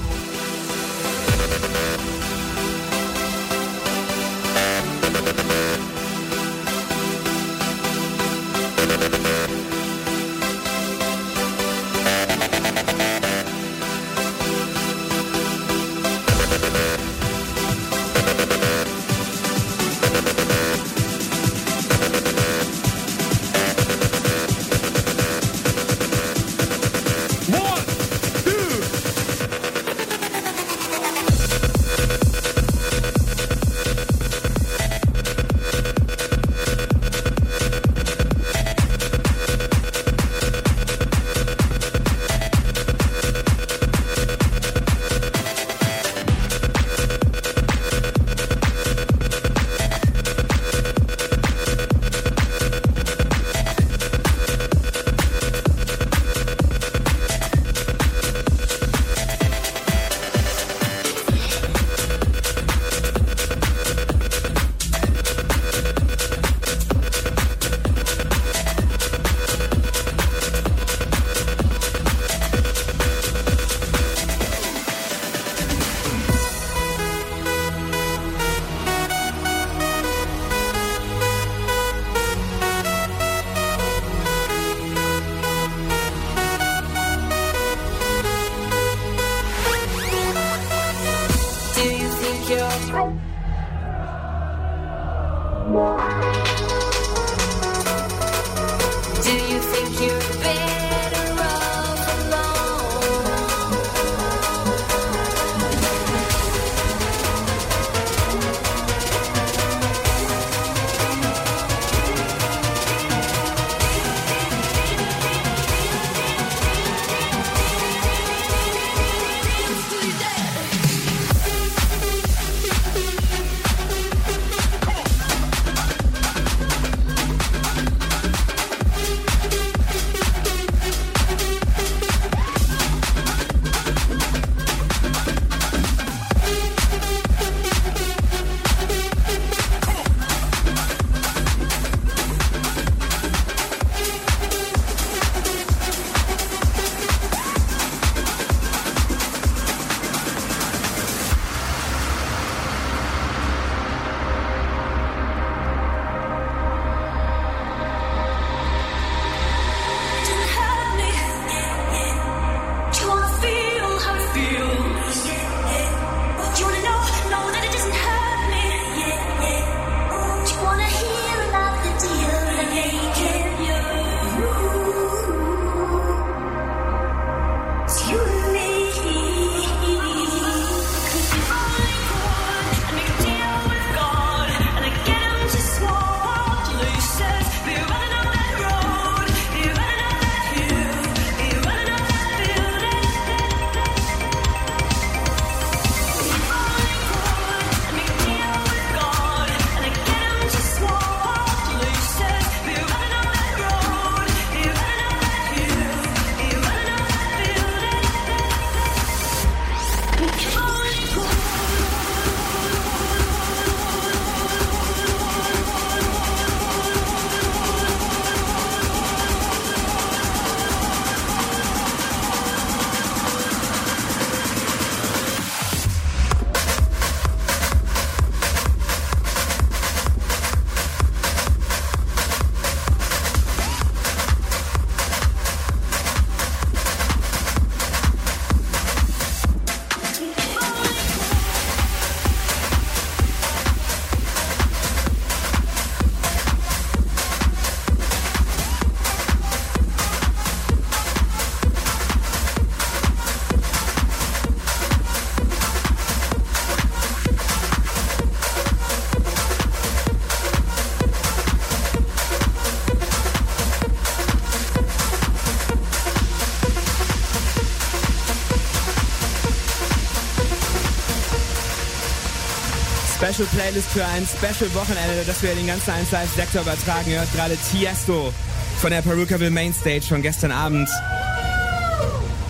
[273.31, 277.11] Special Playlist für ein Special Wochenende, das wir den ganzen 1 Live Sektor übertragen.
[277.11, 278.33] Ihr hört gerade Tiesto
[278.81, 280.89] von der Perukaville Mainstage von gestern Abend.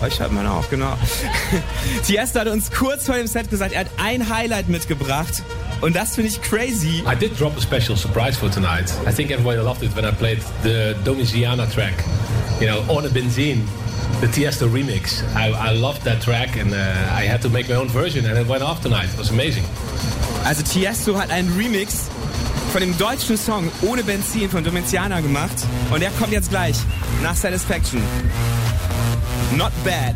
[0.00, 0.96] Oh, Euch schreibt man auch, genau.
[2.06, 5.42] Tiesto hat uns kurz vor dem Set gesagt, er hat ein Highlight mitgebracht.
[5.82, 7.04] Und das finde ich crazy.
[7.06, 8.90] I did drop a special surprise for tonight.
[9.06, 12.04] I think everybody loved it when I played the Domiziana track.
[12.58, 13.66] You know, on a benzine.
[14.20, 15.24] the Tiesto remix.
[15.34, 18.38] I, I loved that track and uh, I had to make my own version and
[18.38, 19.08] it went off tonight.
[19.08, 19.64] It was amazing.
[20.44, 22.06] Also Tiesto hat einen Remix
[22.72, 25.54] von dem deutschen Song Ohne Benzin von Domitiana gemacht.
[25.90, 26.76] Und der kommt jetzt gleich
[27.22, 28.02] nach Satisfaction.
[29.56, 30.14] Not bad.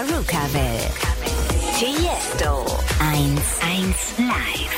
[0.00, 0.90] Vom Perukaville.
[1.78, 2.64] Tiesto
[3.00, 3.38] 1-1
[4.18, 4.76] live.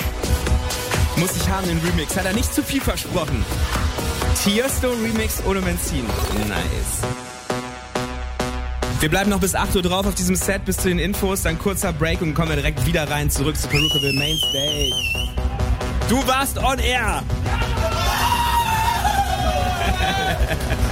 [1.17, 2.17] Muss ich haben den Remix.
[2.17, 3.45] Hat er nicht zu viel versprochen.
[4.43, 6.07] Tiesto Remix ohne Benzin.
[6.49, 7.03] Nice.
[9.01, 11.59] Wir bleiben noch bis 8 Uhr drauf auf diesem Set bis zu den Infos, dann
[11.59, 14.95] kurzer Break und kommen wir direkt wieder rein zurück zu Perukaville Main Stage.
[16.09, 17.23] Du warst on air!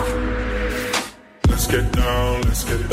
[1.71, 2.90] get down, let's get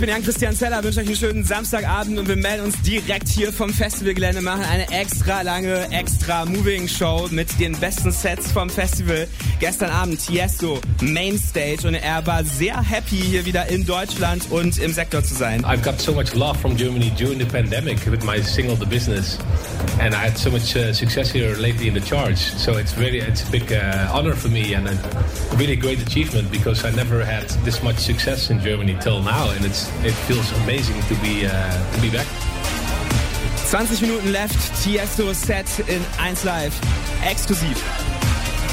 [0.00, 3.52] Ich bin Jan-Christian Zeller, wünsche euch einen schönen Samstagabend und wir melden uns direkt hier
[3.52, 9.28] vom Festivalgelände, machen eine extra lange, extra Moving Show mit den besten Sets vom Festival.
[9.58, 14.90] Gestern Abend Tiesto, Mainstage und er war sehr happy, hier wieder in Deutschland und im
[14.90, 15.66] Sektor zu sein.
[15.66, 19.36] I've got so much love from Germany during the pandemic with my single The Business.
[20.00, 22.40] And I had so much uh, success here lately in the charts.
[22.56, 24.94] So it's very, it's a big uh, honor for me and a
[25.60, 29.50] really great achievement because I never had this much success in Germany till now.
[29.50, 32.26] And it's, it feels amazing to be, uh, to be back.
[33.68, 36.72] 20 Minuten left, Tiesto Set in 1 Live,
[37.20, 37.76] exklusiv.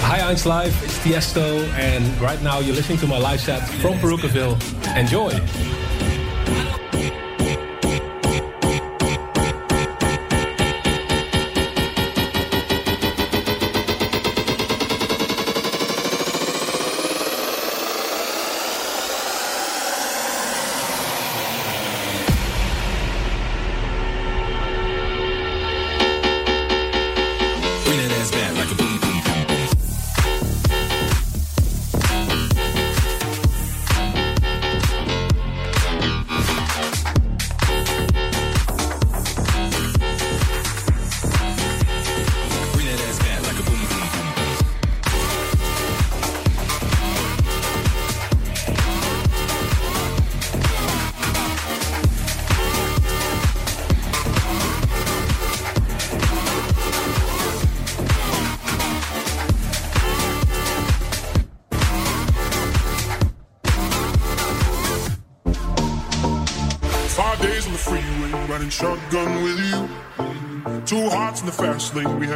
[0.07, 3.95] Hi, Eins Live, it's Tiesto, and right now you're listening to my live set from
[3.95, 4.55] Perukaville.
[4.95, 5.66] Enjoy!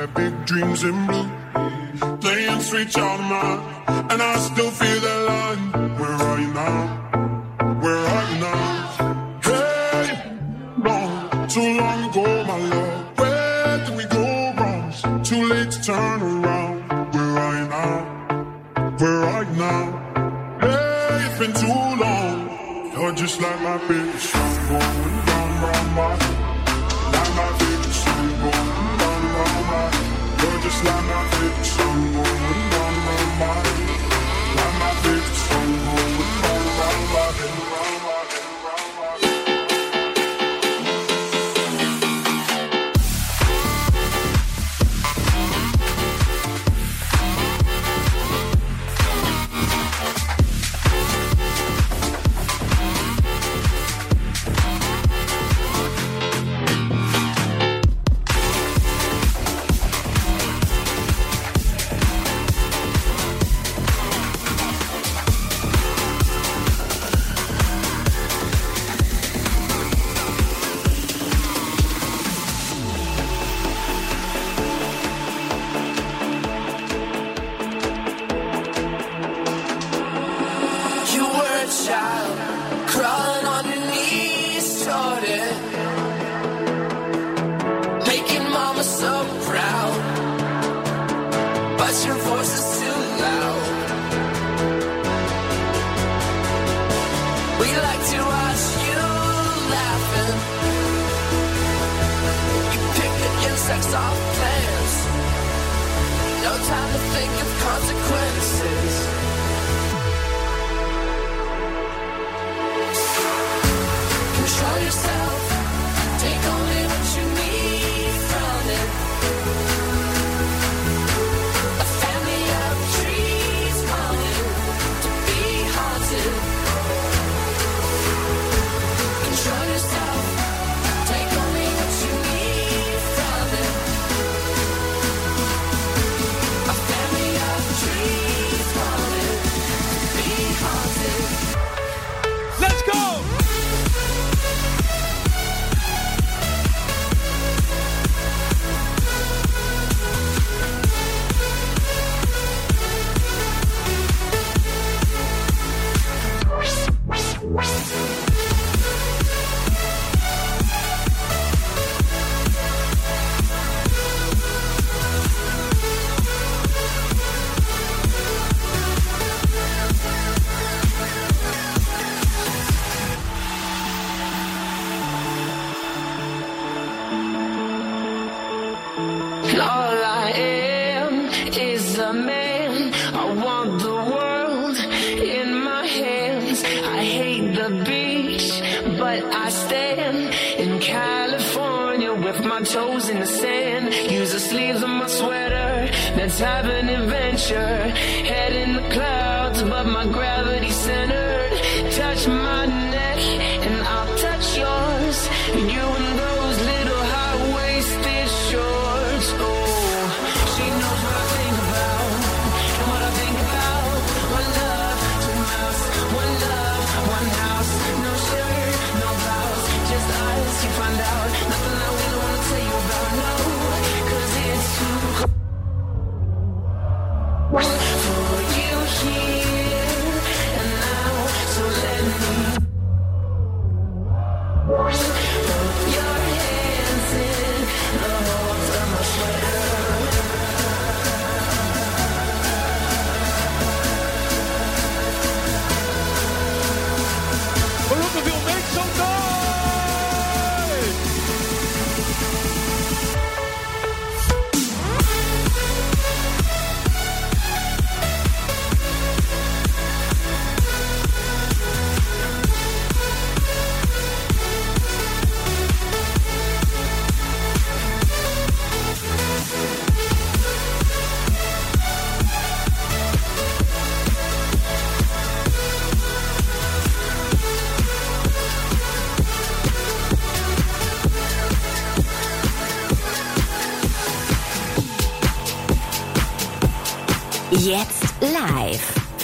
[0.02, 1.30] Had big dreams in blue.
[2.22, 3.71] Playing sweet child of mine,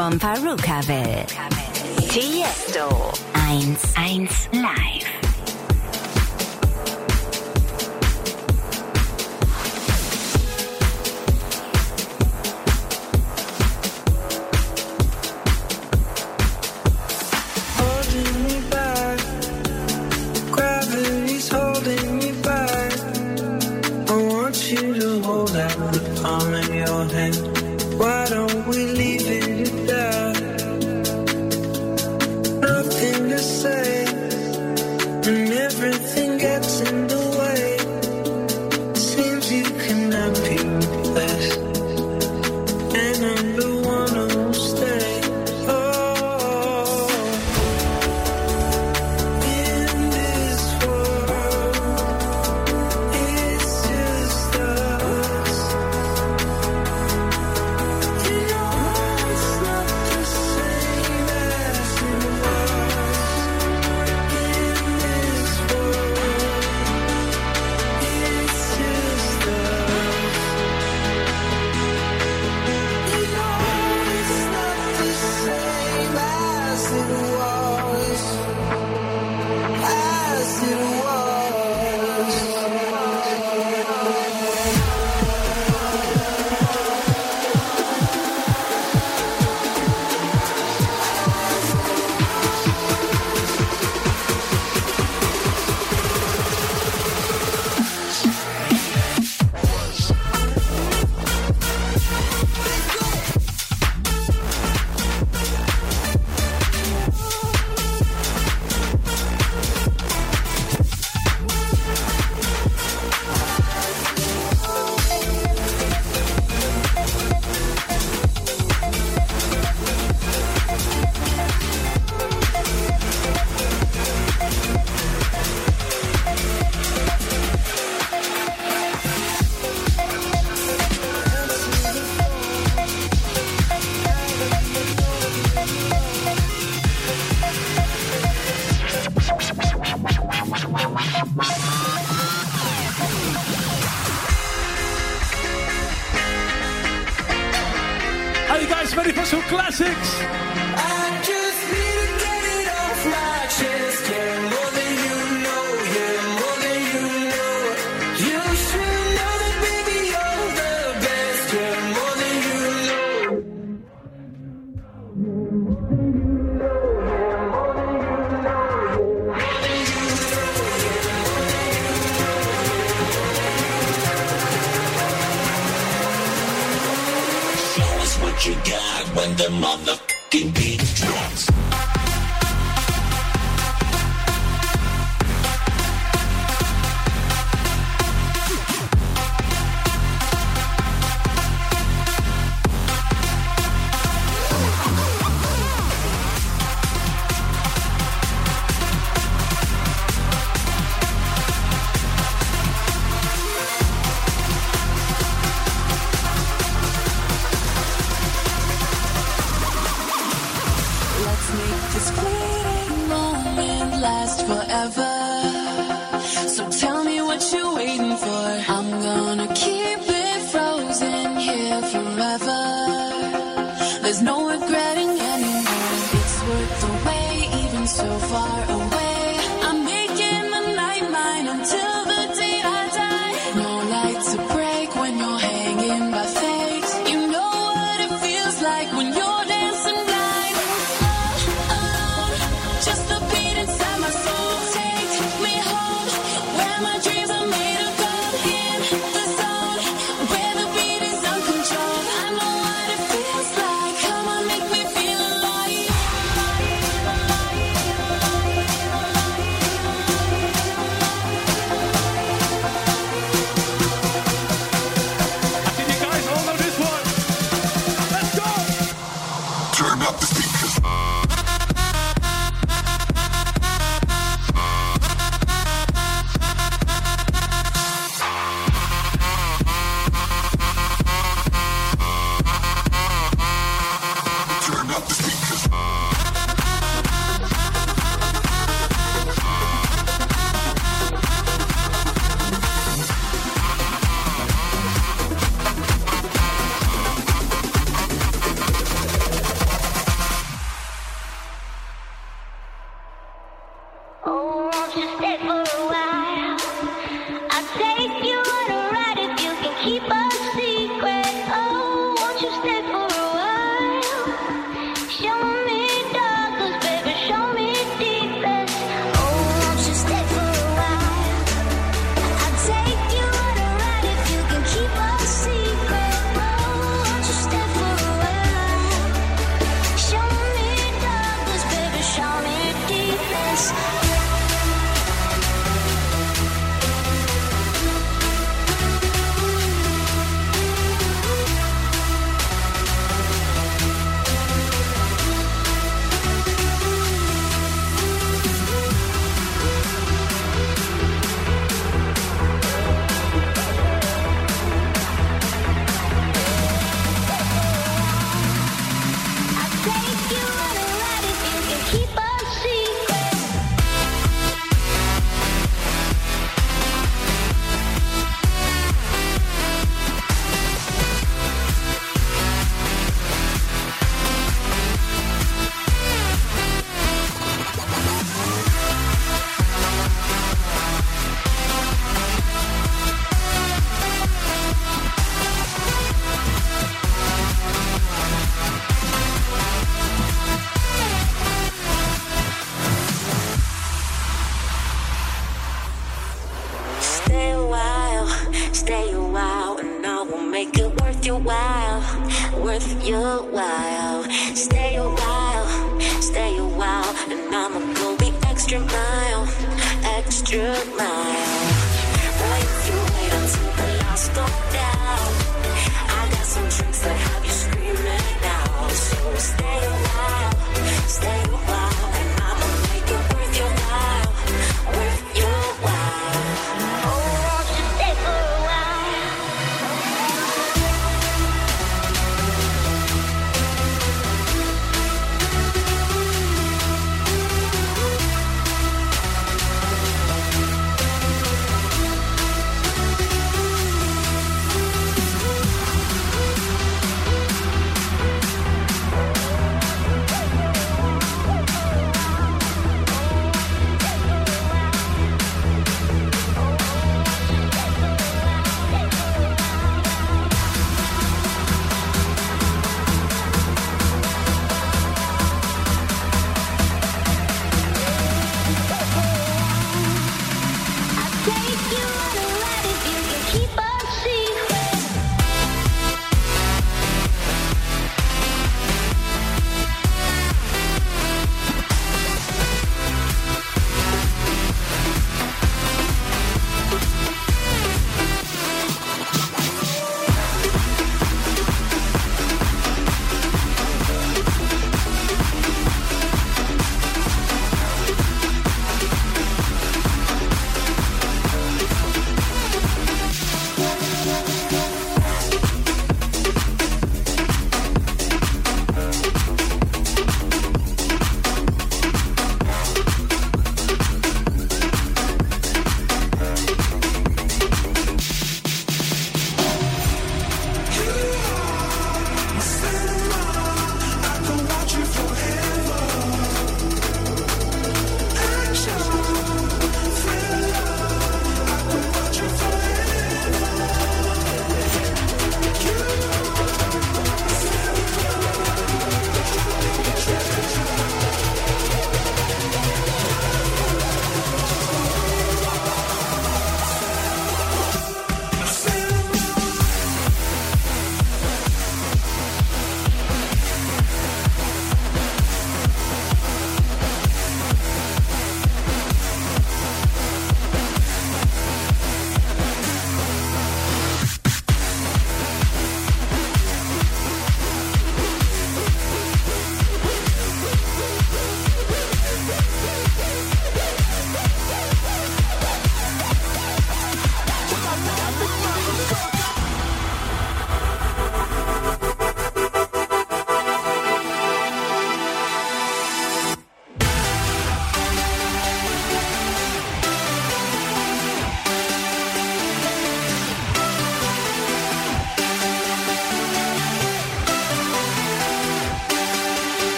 [0.00, 1.26] vom Perukaville.
[2.08, 4.99] Tiesto 1-1 live.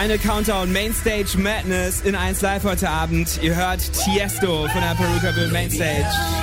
[0.00, 3.40] Final Countdown Mainstage Madness in 1 Live heute Abend.
[3.42, 6.37] Ihr hört Tiesto von der Peruka Bill Mainstage.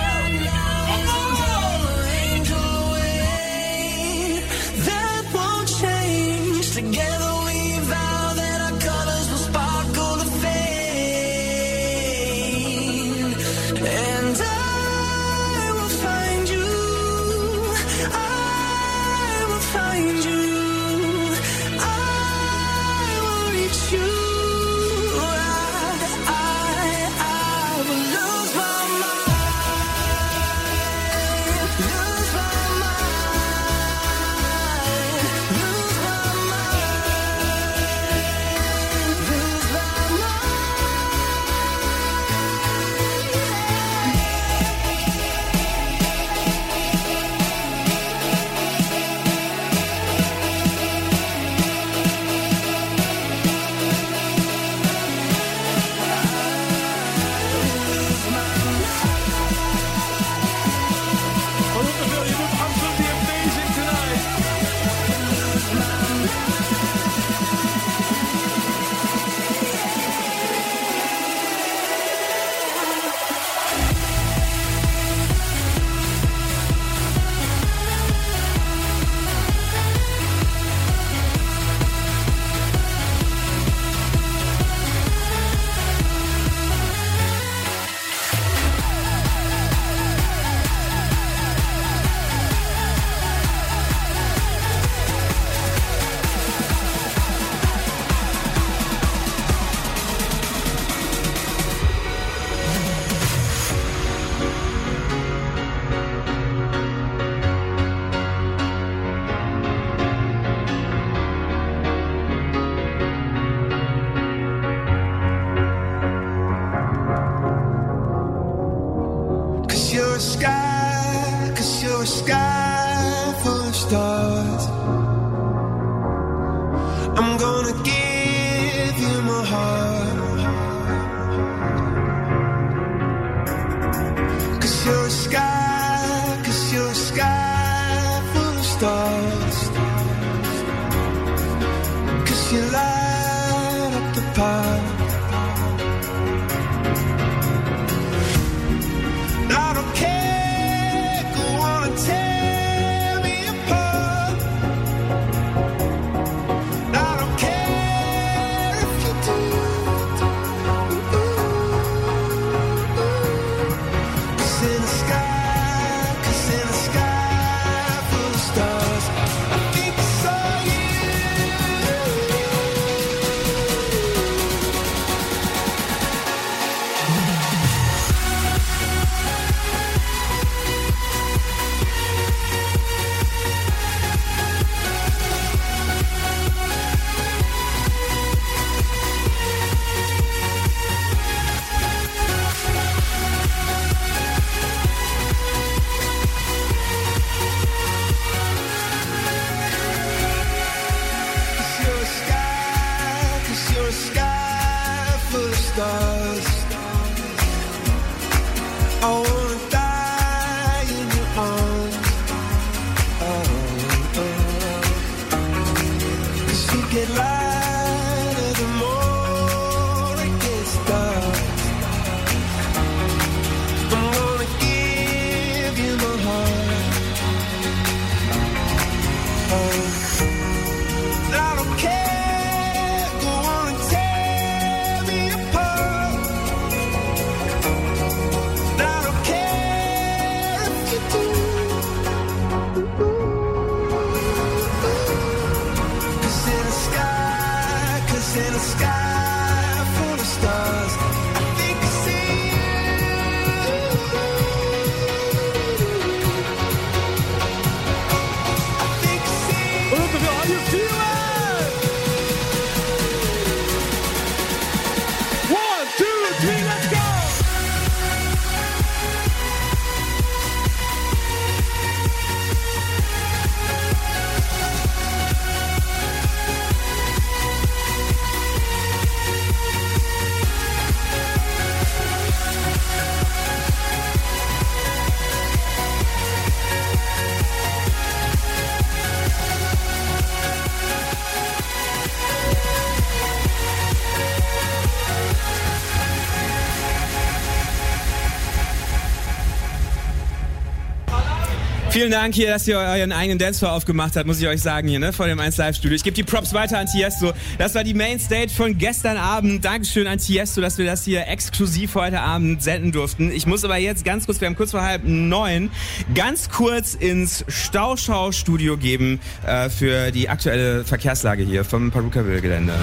[301.95, 304.99] Vielen Dank hier, dass ihr euren eigenen Dancefloor aufgemacht habt, muss ich euch sagen hier,
[304.99, 305.95] ne, vor dem 1 Live Studio.
[305.95, 307.31] Ich gebe die Props weiter an Tiesto.
[307.57, 309.63] Das war die Mainstage von gestern Abend.
[309.63, 313.31] Dankeschön an Tiesto, dass wir das hier exklusiv heute Abend senden durften.
[313.31, 315.71] Ich muss aber jetzt ganz kurz, wir haben kurz vor halb neun,
[316.13, 322.73] ganz kurz ins Stauschau-Studio geben äh, für die aktuelle Verkehrslage hier vom Perukaville-Gelände.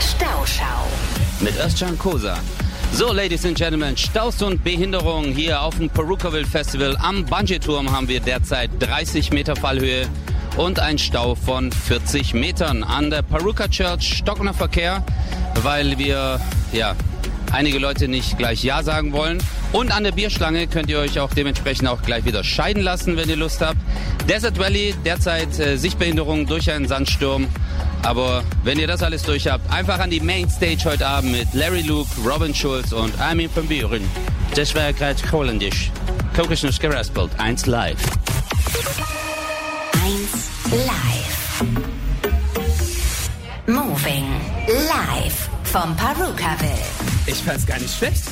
[0.00, 0.88] Stauschau.
[1.40, 2.36] mit Özcan Kosa.
[2.92, 6.96] So, Ladies and Gentlemen, Staus und Behinderung hier auf dem Perukaville Festival.
[7.00, 10.08] Am Bungee-Turm haben wir derzeit 30 Meter Fallhöhe
[10.56, 12.82] und ein Stau von 40 Metern.
[12.82, 15.04] An der Peruka Church stockender Verkehr,
[15.62, 16.40] weil wir,
[16.72, 16.96] ja,
[17.52, 19.38] einige Leute nicht gleich Ja sagen wollen.
[19.72, 23.28] Und an der Bierschlange könnt ihr euch auch dementsprechend auch gleich wieder scheiden lassen, wenn
[23.28, 23.78] ihr Lust habt.
[24.28, 27.46] Desert Valley, derzeit äh, Sichtbehinderung durch einen Sandsturm.
[28.08, 31.82] Aber wenn ihr das alles durch habt, einfach an die Mainstage heute Abend mit Larry
[31.82, 34.02] Luke, Robin Schulz und Armin van Buren.
[34.54, 35.90] Das war gerade holländisch.
[36.34, 37.30] Noch geraspelt.
[37.36, 37.98] Eins live.
[40.06, 40.50] 1
[40.86, 41.64] Live.
[43.66, 44.24] Moving
[44.66, 47.17] Live vom Perukaville.
[47.28, 48.22] Ich fand's gar nicht schlecht.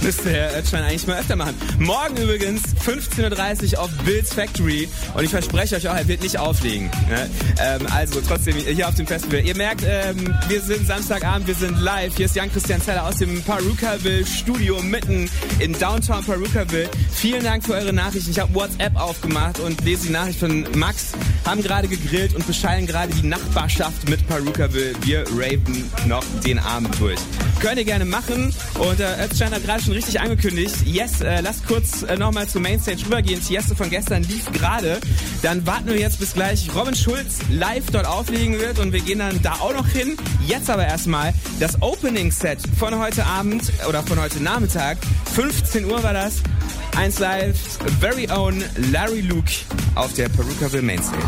[0.00, 1.54] Müsste Herr Oetschmann eigentlich mal öfter machen.
[1.78, 6.38] Morgen übrigens 15.30 Uhr auf Bill's Factory und ich verspreche euch auch, er wird nicht
[6.38, 6.90] auflegen.
[7.08, 7.28] Ne?
[7.60, 9.44] Ähm, also trotzdem hier auf dem Festival.
[9.44, 12.16] Ihr merkt, ähm, wir sind Samstagabend, wir sind live.
[12.16, 15.28] Hier ist Jan-Christian Zeller aus dem Perukaville Studio mitten
[15.58, 16.88] in Downtown Perukaville.
[17.12, 18.30] Vielen Dank für eure Nachrichten.
[18.30, 21.12] Ich habe WhatsApp aufgemacht und lese die Nachricht von Max.
[21.44, 24.92] Haben gerade gegrillt und beschallen gerade die Nachbarschaft mit Perukaville.
[25.02, 27.18] Wir raven noch den Abend durch.
[27.60, 28.45] Könnt ihr gerne machen.
[28.78, 30.74] Und äh, Özcan hat gerade schon richtig angekündigt.
[30.84, 33.40] Yes, äh, lasst kurz äh, nochmal zur Mainstage rübergehen.
[33.40, 34.98] Tiesto von gestern lief gerade.
[35.42, 39.20] Dann warten wir jetzt bis gleich Robin Schulz live dort auflegen wird und wir gehen
[39.20, 40.16] dann da auch noch hin.
[40.46, 44.98] Jetzt aber erstmal das Opening Set von heute Abend oder von heute Nachmittag.
[45.34, 46.42] 15 Uhr war das.
[46.96, 47.58] 1 Live,
[48.00, 49.52] very own Larry Luke
[49.94, 51.22] auf der Perukaville Mainstage.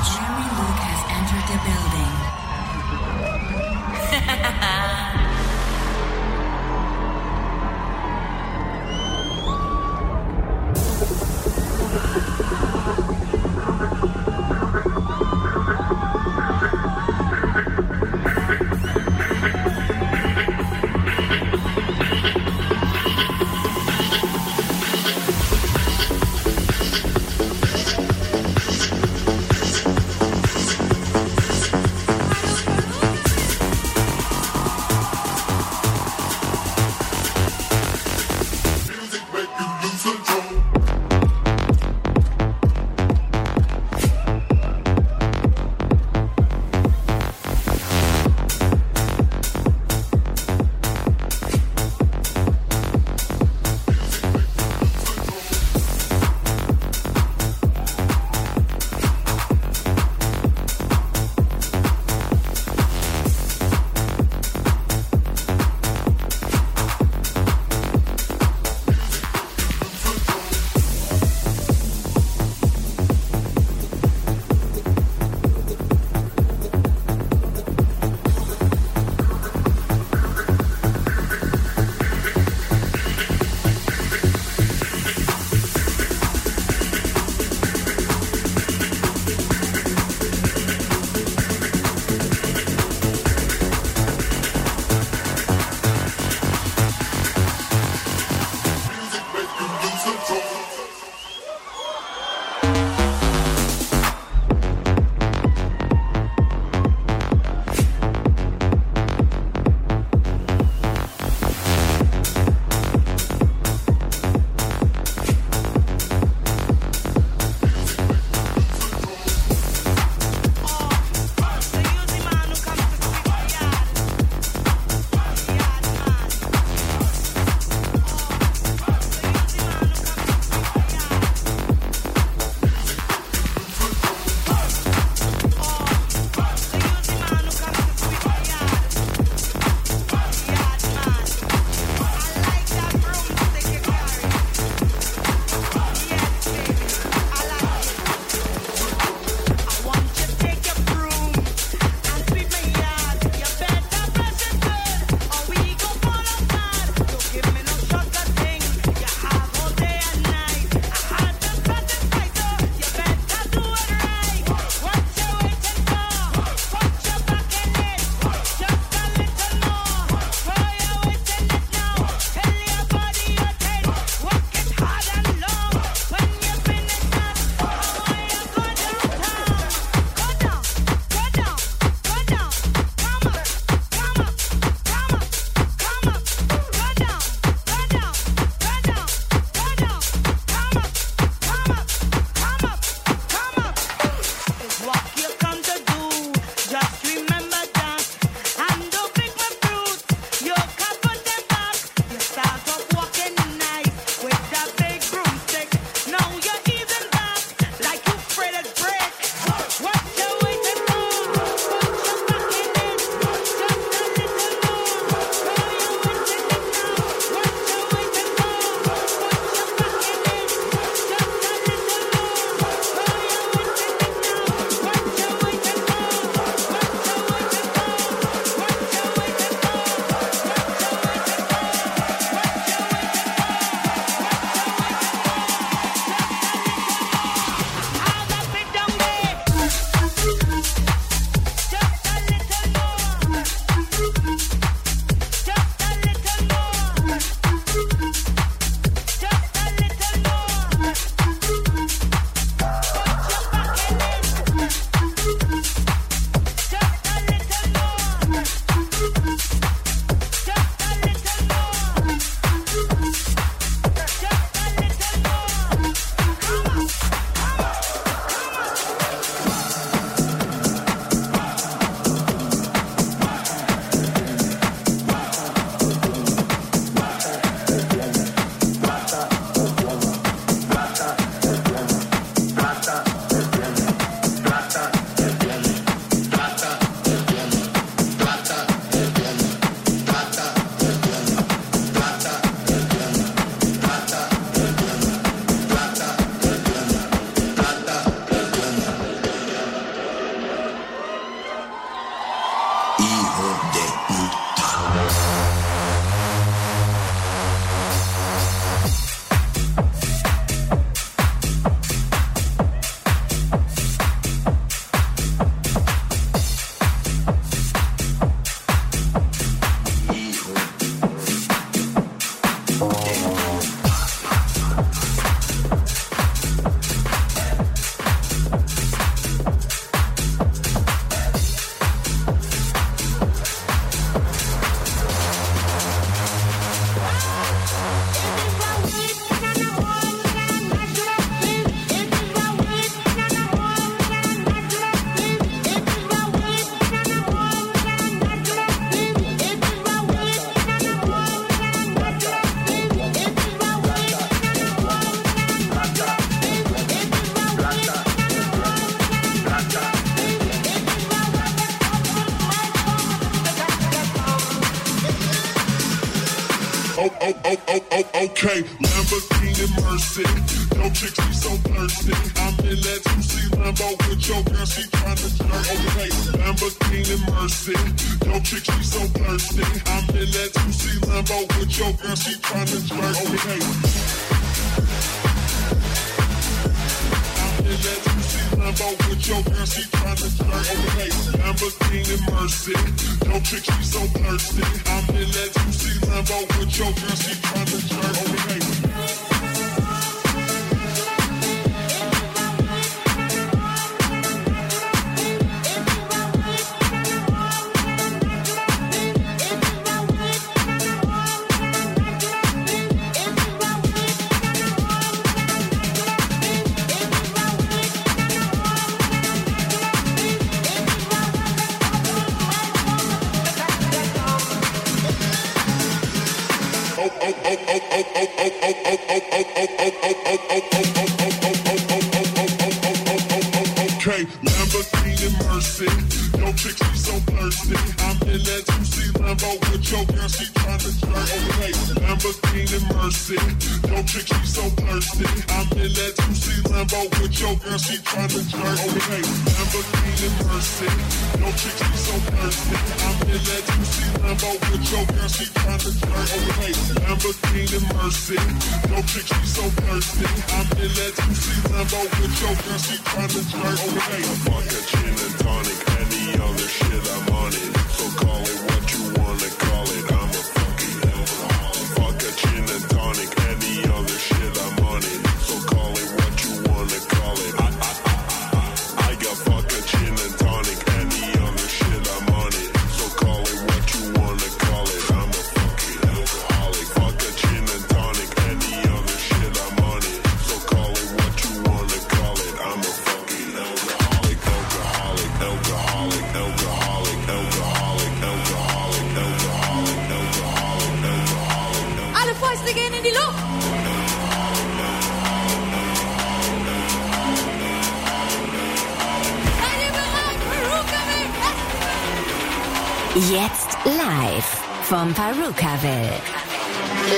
[368.41, 368.88] okay.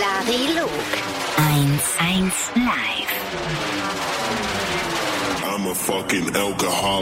[0.03, 0.71] Larry Luke.
[1.37, 3.11] 1-1 live.
[5.45, 7.00] I'm a fucking alcoholic.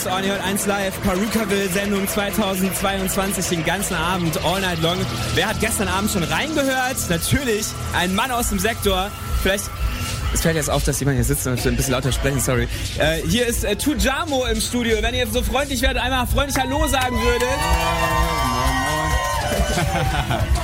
[0.00, 0.24] Radios on.
[0.24, 4.96] Hört 1 live, Perukaville Sendung 2022, den ganzen Abend, all night long.
[5.34, 6.96] Wer hat gestern Abend schon reingehört?
[7.08, 7.66] Natürlich
[7.98, 9.10] ein Mann aus dem Sektor.
[9.42, 9.64] Vielleicht
[10.32, 12.68] es fällt jetzt auf, dass jemand hier sitzt und ein bisschen lauter sprechen, sorry.
[12.98, 14.98] Äh, hier ist äh, Tujamo im Studio.
[15.00, 17.48] Wenn ihr so freundlich werdet, einmal freundlich Hallo sagen würdet.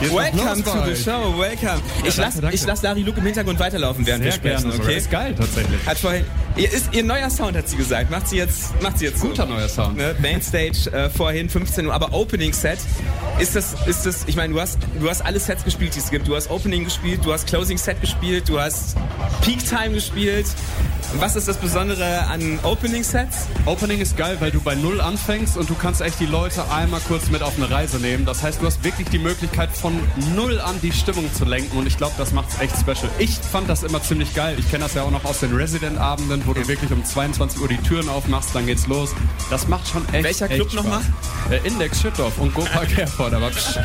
[0.13, 1.83] Welcome to the show, welcome.
[2.05, 4.97] Ich lasse lass Larry Luke im Hintergrund weiterlaufen, während Sehr wir sprechen, gerne okay?
[4.99, 5.85] Ist geil, tatsächlich.
[5.85, 6.25] Hat vorhin,
[6.57, 8.11] ihr, ist, ihr neuer Sound, hat sie gesagt.
[8.11, 9.29] Macht sie jetzt, macht sie jetzt so.
[9.29, 9.97] Guter neuer Sound.
[9.97, 10.15] Ne?
[10.21, 12.79] Mainstage äh, vorhin 15 Uhr, aber Opening Set.
[13.39, 16.11] Ist das, ist das, ich meine, du hast, du hast alle Sets gespielt, die es
[16.11, 16.27] gibt.
[16.27, 18.97] Du hast Opening gespielt, du hast Closing Set gespielt, du hast
[19.43, 20.47] Peak Time gespielt.
[21.19, 23.47] Was ist das Besondere an Opening Sets?
[23.65, 27.01] Opening ist geil, weil du bei Null anfängst und du kannst echt die Leute einmal
[27.01, 28.27] kurz mit auf eine Reise nehmen.
[28.27, 29.99] Das heißt, du hast wirklich die Möglichkeit von
[30.35, 33.11] Null an die Stimmung zu lenken und ich glaube, das macht es echt special.
[33.19, 34.57] Ich fand das immer ziemlich geil.
[34.59, 37.69] Ich kenne das ja auch noch aus den Resident-Abenden, wo du wirklich um 22 Uhr
[37.69, 39.11] die Türen aufmachst, dann geht's los.
[39.49, 41.01] Das macht schon echt Welcher echt Club nochmal?
[41.51, 43.79] Äh, Index Schüttorf und Go Park Airport, aber psch.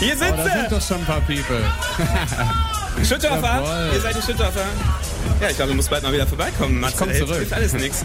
[0.00, 1.62] Hier Oh, sind da sind doch schon ein paar People.
[3.04, 3.90] Schüttorfer?
[3.94, 4.64] Ihr seid die Schüttorfer?
[5.40, 6.80] Ja, ich glaube, du musst bald mal wieder vorbeikommen.
[6.80, 6.96] Matze.
[6.98, 7.36] komm Ey, zurück.
[7.36, 8.04] Hilft alles nichts.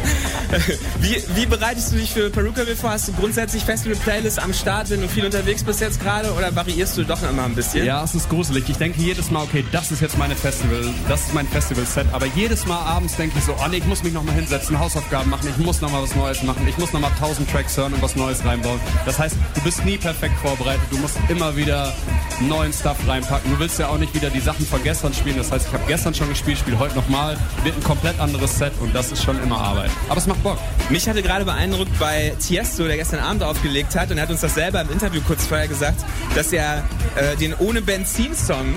[1.00, 2.90] wie, wie bereitest du dich für Perukaville vor?
[2.90, 6.32] Hast du grundsätzlich Festival-Playlists am Start, wenn du viel unterwegs bist jetzt gerade?
[6.32, 7.84] Oder variierst du doch immer ein bisschen?
[7.84, 8.64] Ja, es ist gruselig.
[8.68, 12.06] Ich denke jedes Mal, okay, das ist jetzt meine Festival, das ist mein Festival-Set.
[12.12, 15.30] Aber jedes Mal abends denke ich so, oh nee, ich muss mich nochmal hinsetzen, Hausaufgaben
[15.30, 18.16] machen, ich muss nochmal was Neues machen, ich muss nochmal 1000 Tracks hören und was
[18.16, 18.80] Neues reinbauen.
[19.04, 21.94] Das heißt, du bist nie perfekt vorbereitet, du musst immer wieder
[22.40, 23.50] neuen Stuff reinpacken.
[23.50, 25.36] Du willst ja auch nicht wieder die Sachen von gestern spielen.
[25.36, 28.72] Das heißt, ich habe gestern schon gespielt, spiele heute nochmal, wird ein komplett anderes Set
[28.80, 29.90] und das ist schon immer Arbeit.
[30.08, 30.58] Aber es macht Bock.
[30.90, 34.40] Mich hatte gerade beeindruckt bei Tiesto, der gestern Abend aufgelegt hat und er hat uns
[34.40, 36.84] das selber im Interview kurz vorher gesagt, dass er
[37.16, 38.74] äh, den Ohne Benzin-Song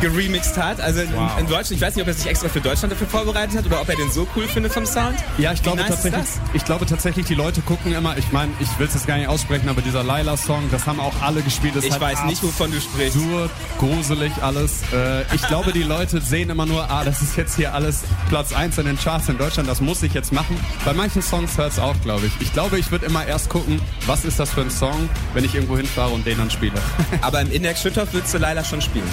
[0.00, 0.80] geremixed hat.
[0.80, 1.30] Also in, Wow.
[1.38, 3.80] in Deutschland, ich weiß nicht, ob er sich extra für Deutschland dafür vorbereitet hat oder
[3.80, 5.14] ob er den so cool findet vom Sound.
[5.38, 8.78] Ja, ich glaube nice tatsächlich, ich glaube tatsächlich, die Leute gucken immer, ich meine, ich
[8.78, 11.76] will es jetzt gar nicht aussprechen, aber dieser Laila-Song, das haben auch alle gespielt.
[11.76, 13.16] Das Ich hat weiß nicht, wovon du sprichst.
[13.16, 14.82] Absurd, gruselig alles.
[14.92, 18.52] Äh, ich glaube, die Leute sehen immer nur, ah, das ist jetzt hier alles Platz
[18.52, 20.56] 1 in den Charts in Deutschland, das muss ich jetzt machen.
[20.84, 22.32] Bei manchen Songs hört es auch, glaube ich.
[22.40, 25.54] Ich glaube, ich würde immer erst gucken, was ist das für ein Song, wenn ich
[25.54, 26.74] irgendwo hinfahre und den dann spiele.
[27.22, 29.08] Aber im Index Schüttorf würdest du leider schon spielen.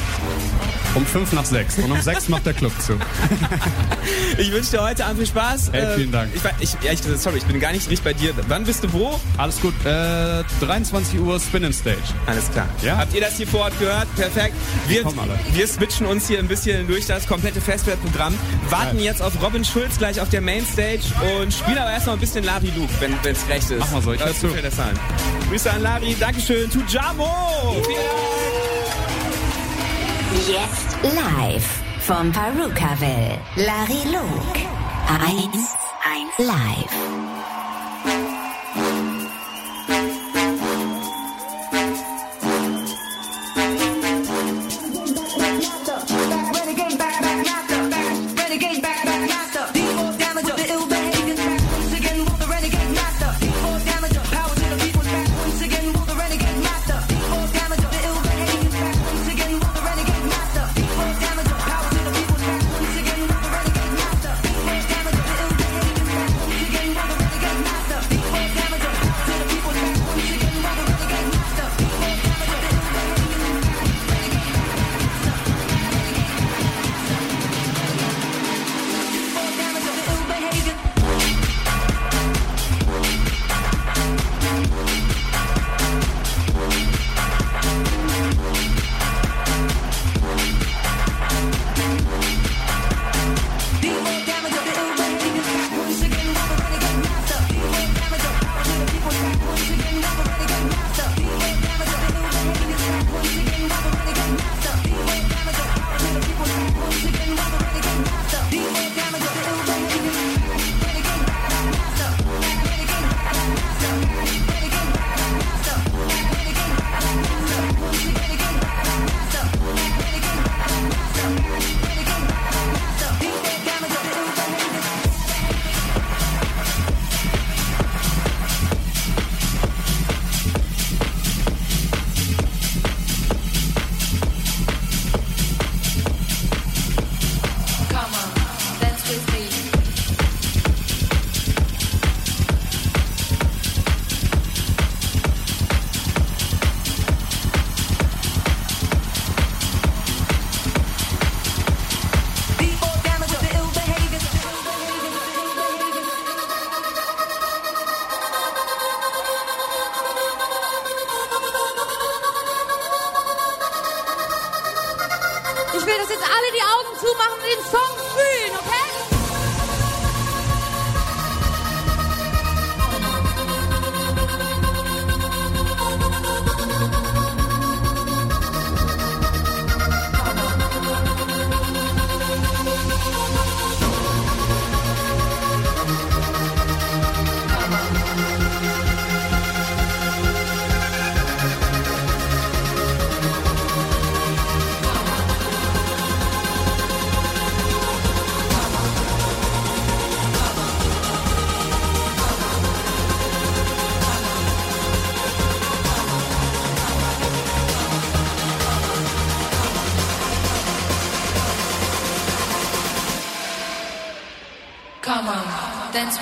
[0.95, 2.93] Um 5 nach 6 und um 6 macht der Club zu.
[4.38, 5.69] Ich wünsche dir heute Abend viel Spaß.
[5.72, 6.31] Hey, vielen Dank.
[6.33, 8.33] Ich, ich, ja, ich, sorry, ich bin gar nicht richtig bei dir.
[8.47, 9.19] Wann bist du wo?
[9.38, 9.73] Alles gut.
[9.85, 11.99] Äh, 23 Uhr Spin and Stage.
[12.25, 12.67] Alles klar.
[12.81, 12.97] Ja.
[12.97, 14.13] Habt ihr das hier vor Ort gehört?
[14.15, 14.55] Perfekt.
[14.88, 18.33] Wir, wir switchen uns hier ein bisschen durch das komplette Festivalprogramm.
[18.69, 19.05] Warten Geil.
[19.05, 21.01] jetzt auf Robin Schulz gleich auf der Mainstage
[21.39, 23.80] und spielen aber erstmal ein bisschen Larry Luke, wenn es recht ist.
[23.80, 24.55] Mach mal so, ich Das hör zu.
[25.49, 26.15] Grüße an Larry.
[26.19, 26.69] Dankeschön.
[26.72, 27.81] Tujamo.
[27.85, 28.42] Vielen
[30.33, 33.37] Jetzt live vom Perukaville.
[33.55, 34.59] Larry Luke.
[35.07, 35.53] 1
[36.03, 37.23] 1 live.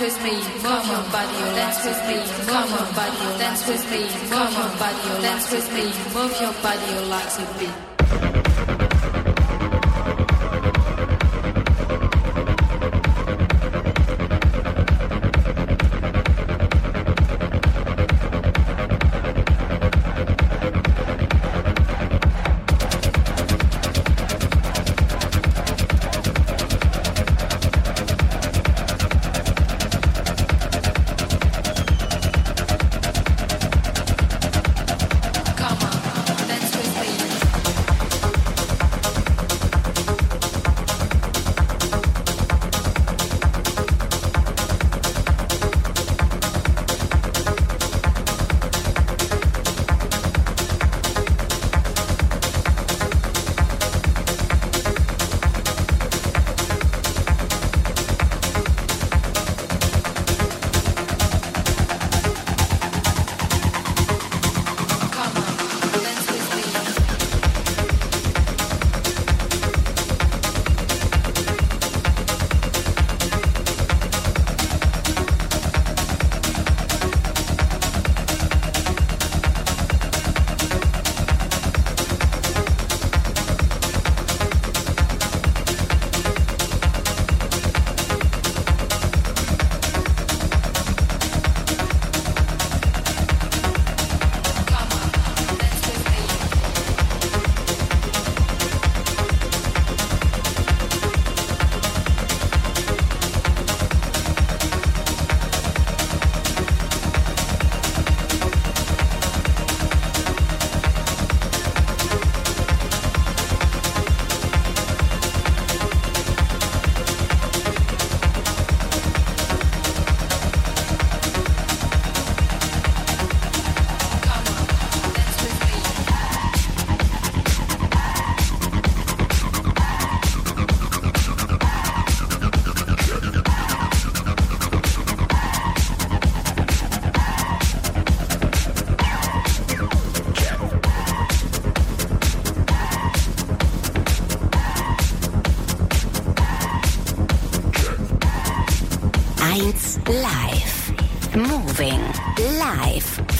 [0.01, 4.09] With me, move your body, dance with me, come on, body, oh, dance with me,
[4.29, 5.83] come on, body, oh, oh, dance with me,
[6.15, 7.90] move your body like a beat.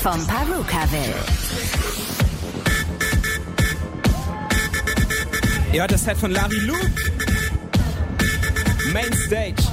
[0.02, 1.14] Vom Perukaville.
[5.72, 6.92] Ihr hört das Set von Larry Luke.
[8.92, 9.71] Main Stage.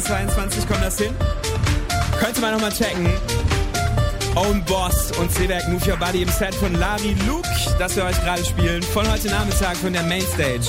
[0.00, 1.14] 2022 kommt das hin?
[2.18, 3.12] Könnte man nochmal checken.
[4.34, 7.48] Own Boss und C-Werk Move Your Body im Set von Larry Luke,
[7.78, 10.66] das wir euch gerade spielen, von heute Nachmittag von der Mainstage.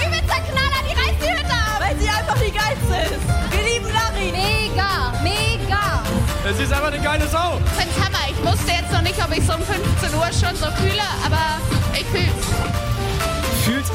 [0.00, 0.06] Yeah!
[0.06, 1.80] Übelster Knaller, die reißt die Hütte ab!
[1.80, 3.56] Weil sie einfach die geilste ist!
[3.56, 4.30] Wir lieben Larry!
[4.30, 6.02] Mega, mega!
[6.48, 7.58] Es ist einfach eine geile Sau!
[7.78, 10.70] Ich Hammer, ich wusste jetzt noch nicht, ob ich so um 15 Uhr schon so
[10.76, 11.58] fühle, aber
[11.94, 12.37] ich fühl's.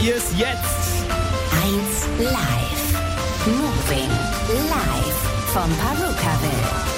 [0.03, 1.06] Ihr es jetzt?
[2.19, 3.45] 1 Live.
[3.45, 4.09] Moving
[4.69, 6.92] Live vom Perukaville.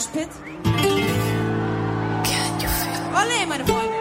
[0.00, 0.30] Moshpit?
[3.12, 3.92] Olle, meine Freunde.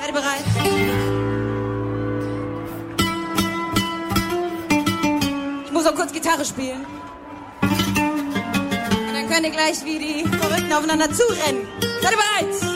[0.00, 0.44] Seid ihr bereit?
[5.64, 6.84] Ich muss auch kurz Gitarre spielen.
[7.60, 11.68] Und dann könnt ihr gleich wie die Verrückten aufeinander zurennen.
[12.00, 12.71] Seid ihr bereit?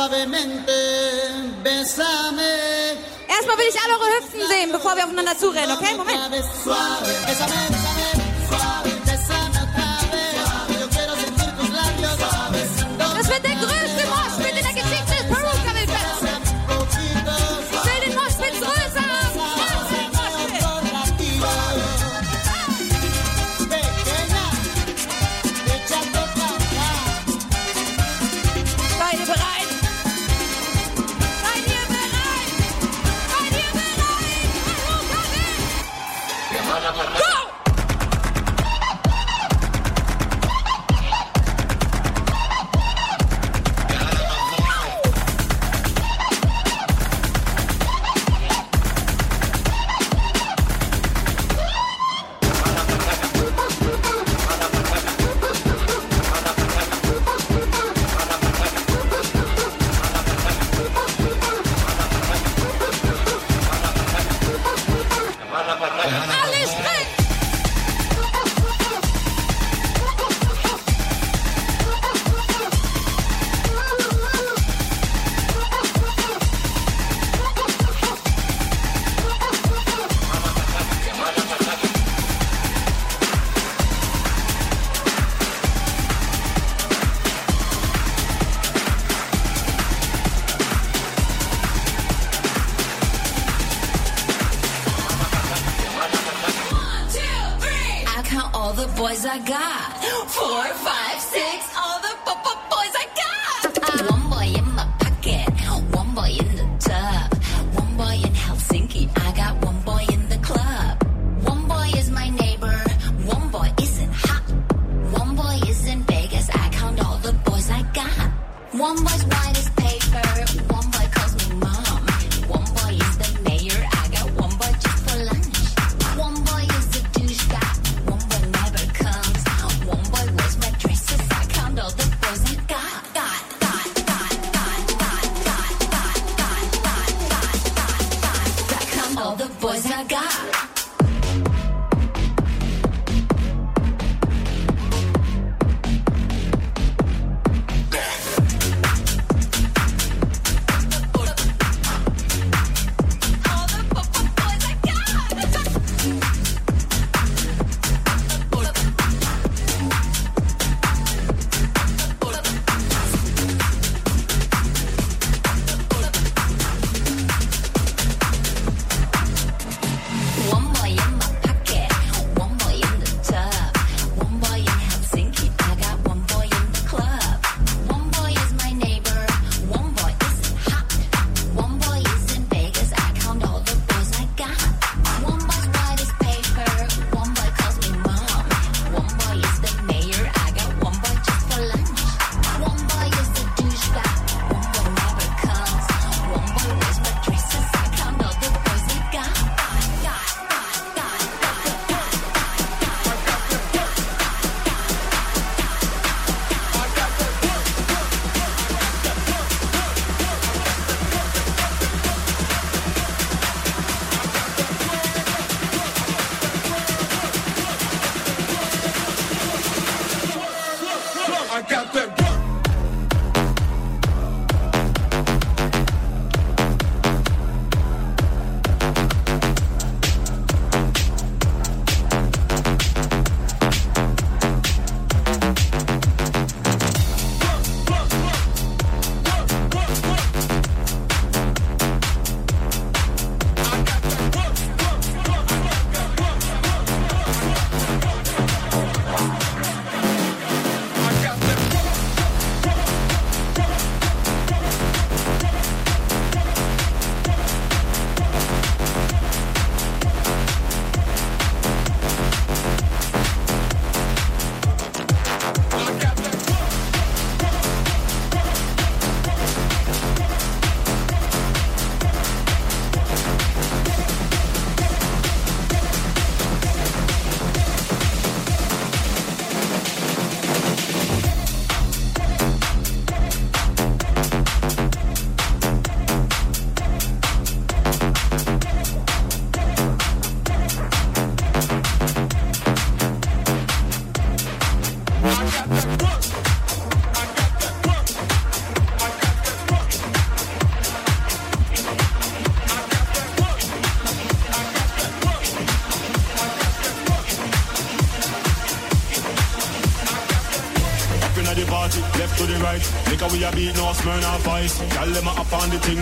[0.00, 0.72] Suavemente,
[1.62, 2.52] bésame.
[3.28, 5.94] Erstmal will ich alle eure Hüften sehen, bevor wir aufeinander zurennen, okay?
[5.94, 6.16] Moment.
[6.64, 7.99] Suave, bésame, bésame,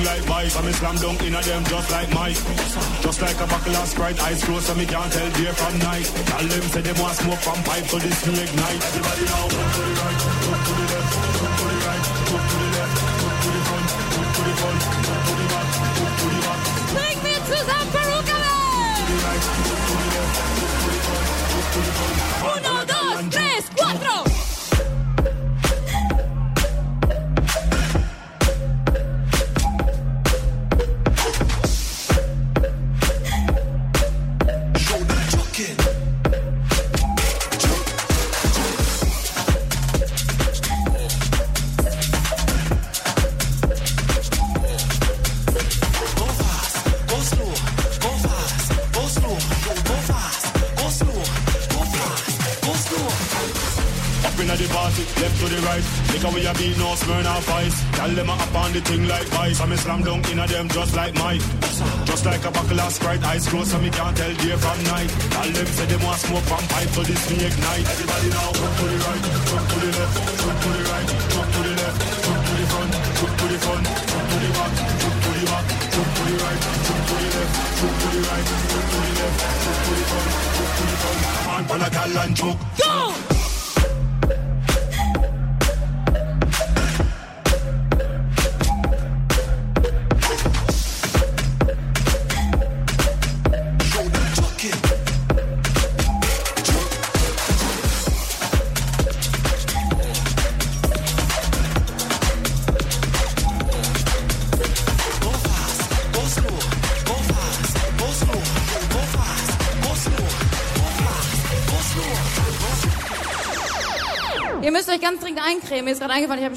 [0.09, 0.57] like vice.
[0.57, 2.41] I me slam dunk in a them just like Mike.
[3.05, 6.09] Just like a buckle of Sprite, eyes closed so me can't tell day from night.
[6.33, 8.81] Tell them say they want smoke from pipe, so this me ignite.
[8.89, 11.12] Everybody now, look to the right, look to the left,
[11.43, 14.55] look to the right, look to the left, look to the front, look to the
[14.61, 16.61] front, look to the back, look to the back.
[16.97, 17.78] Take me to the
[22.49, 24.27] Uno, dos, tres, cuatro.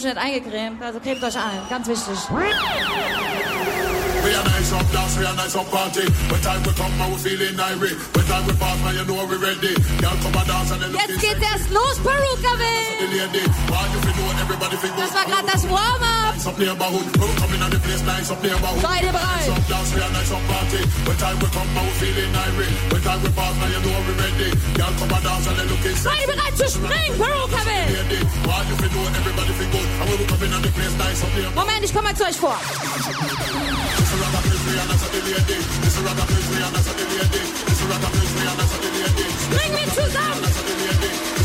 [0.04, 0.82] Nicht eingecremt.
[0.82, 1.62] Also cremt euch ein.
[1.70, 2.18] Ganz wichtig.
[4.24, 6.06] We are nice up dance, we are nice up party.
[6.30, 7.98] When time we come, man, we feeling irate.
[8.14, 9.74] When time we pass, man, you know we ready.
[9.98, 11.98] Girl, come and dance and they Jetzt looking geht's erst los,
[14.42, 16.11] everybody feel Das war gerade das Warm-up.
[16.42, 17.06] Nice up neighborhood.
[17.22, 18.82] When we come in on the place, nice up neighborhood.
[18.82, 19.46] Beide bereit.
[19.46, 20.82] Nice up dance, we are nice up party.
[21.06, 22.78] When time we come, man, we feeling irate.
[22.90, 24.50] When time we pass, man, you know we ready.
[24.74, 27.94] Girl, come and dance and they looking Beide bereit zu springen, Perukaville!
[27.94, 28.26] lady.
[28.42, 29.86] Why you feel know everybody feel good.
[30.02, 31.62] And when we come in on the place, nice up neighborhood.
[31.62, 32.58] Moment, ich komme mal zu euch vor.
[32.58, 35.58] This is rock and place, we are nice up the lady.
[35.86, 37.42] This is rock and place, we are nice up the lady.
[37.70, 39.26] This is rock and place, we are nice up the lady.
[39.54, 41.41] Bring mich zusammen!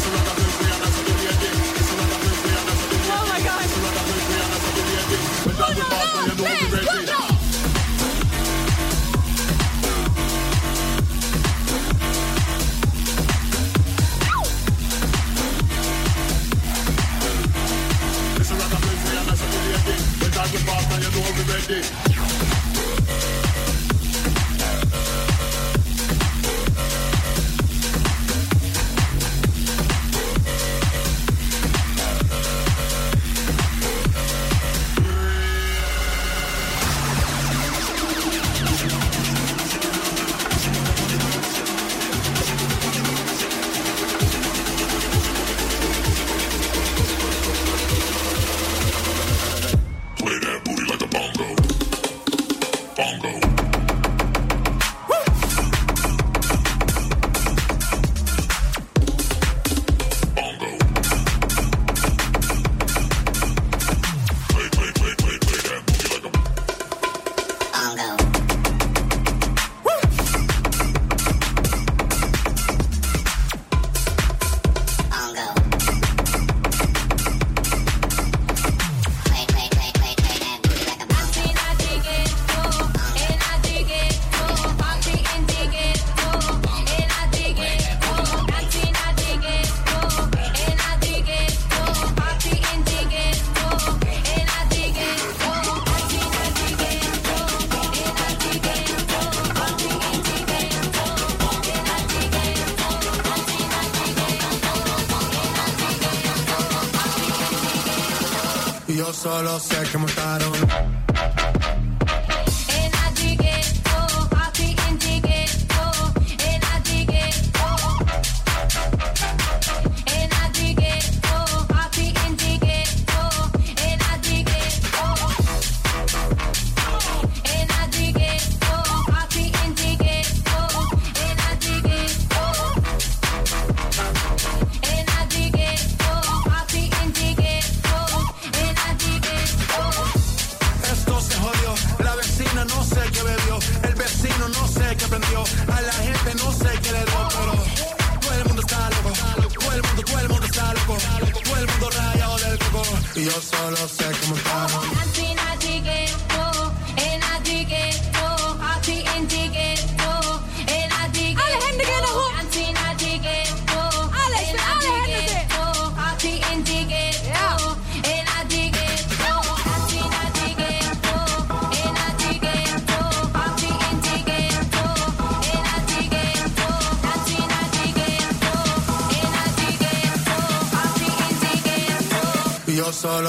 [109.97, 110.46] que montar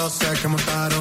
[0.08, 0.97] all said, me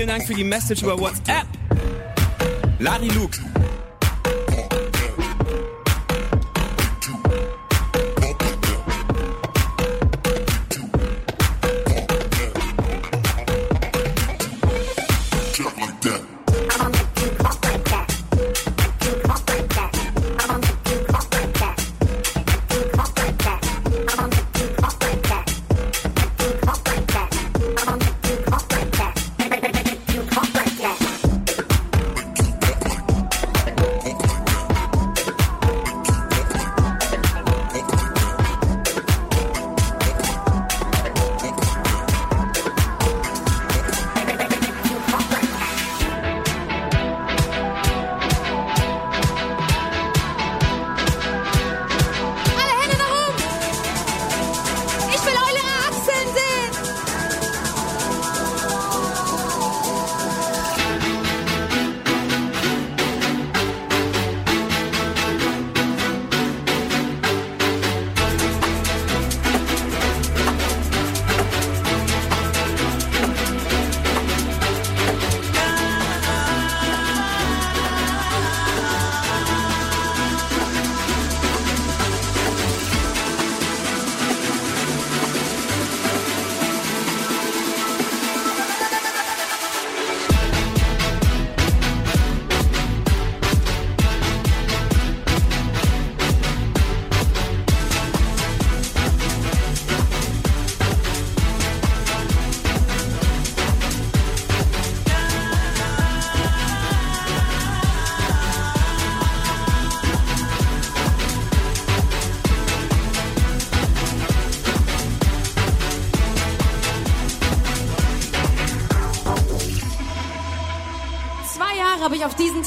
[0.00, 1.44] Vielen Dank für die Message über WhatsApp.
[2.78, 3.38] Lari Luke.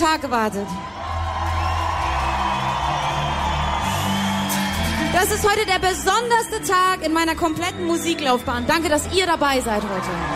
[0.03, 0.67] Tag gewartet.
[5.13, 8.67] Das ist heute der besonderste Tag in meiner kompletten Musiklaufbahn.
[8.67, 10.32] Danke, dass ihr dabei seid heute.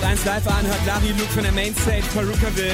[0.00, 2.72] Ihr habt eins live an, hört Larry Luke von der Mainstage Perukaville.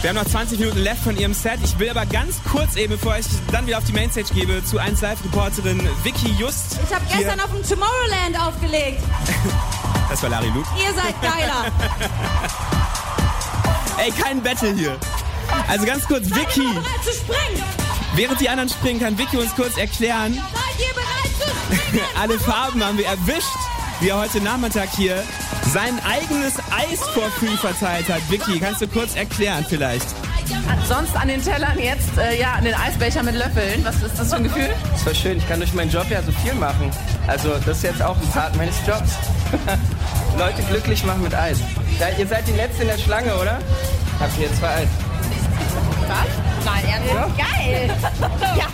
[0.00, 1.60] Wir haben noch 20 Minuten left von ihrem Set.
[1.62, 4.78] Ich will aber ganz kurz eben, bevor ich dann wieder auf die Mainstage gebe, zu
[4.78, 6.78] 1 Live-Reporterin Vicky Just.
[6.84, 9.00] Ich habe gestern auf dem Tomorrowland aufgelegt.
[10.10, 10.68] Das war Larry Luke.
[10.78, 11.64] Ihr seid geiler.
[14.04, 14.96] Ey, kein Battle hier.
[15.66, 16.60] Also ganz kurz, Vicky.
[16.60, 17.64] bereit zu springen?
[18.14, 20.34] Während die anderen springen, kann Vicky uns kurz erklären.
[20.34, 21.48] Seid ihr bereit zu
[21.88, 22.04] springen?
[22.20, 23.48] Alle Farben haben wir erwischt,
[24.04, 25.22] wie er heute Nachmittag hier
[25.72, 27.00] sein eigenes Eis
[27.38, 28.20] free verteilt hat.
[28.30, 30.04] Vicky, kannst du kurz erklären vielleicht?
[30.86, 33.82] Sonst an den Tellern jetzt, äh, ja, an den Eisbecher mit Löffeln.
[33.82, 34.68] Was ist das für ein Gefühl?
[34.92, 35.38] Das war schön.
[35.38, 36.90] Ich kann durch meinen Job ja so viel machen.
[37.26, 39.12] Also das ist jetzt auch ein Part meines Jobs.
[40.38, 41.60] Leute glücklich machen mit Eis.
[41.98, 43.58] Ja, ihr seid die Letzte in der Schlange, oder?
[44.20, 44.88] Habt ihr zwei Eis?
[46.08, 46.64] Was?
[46.66, 47.38] Nein, ernsthaft?
[47.38, 47.90] Geil!
[48.58, 48.66] ja,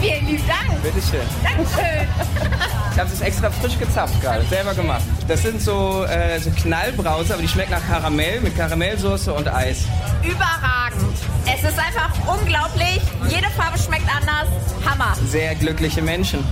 [0.00, 0.82] vielen lieben Dank.
[0.82, 1.20] Bitteschön.
[1.44, 2.67] Dankeschön.
[2.98, 5.02] Ich habe das extra frisch gezapft gerade, selber gemacht.
[5.28, 9.84] Das sind so, äh, so Knallbrause, aber die schmecken nach Karamell mit Karamellsoße und Eis.
[10.24, 11.16] Überragend.
[11.46, 13.00] Es ist einfach unglaublich.
[13.28, 14.48] Jede Farbe schmeckt anders.
[14.84, 15.14] Hammer.
[15.28, 16.44] Sehr glückliche Menschen.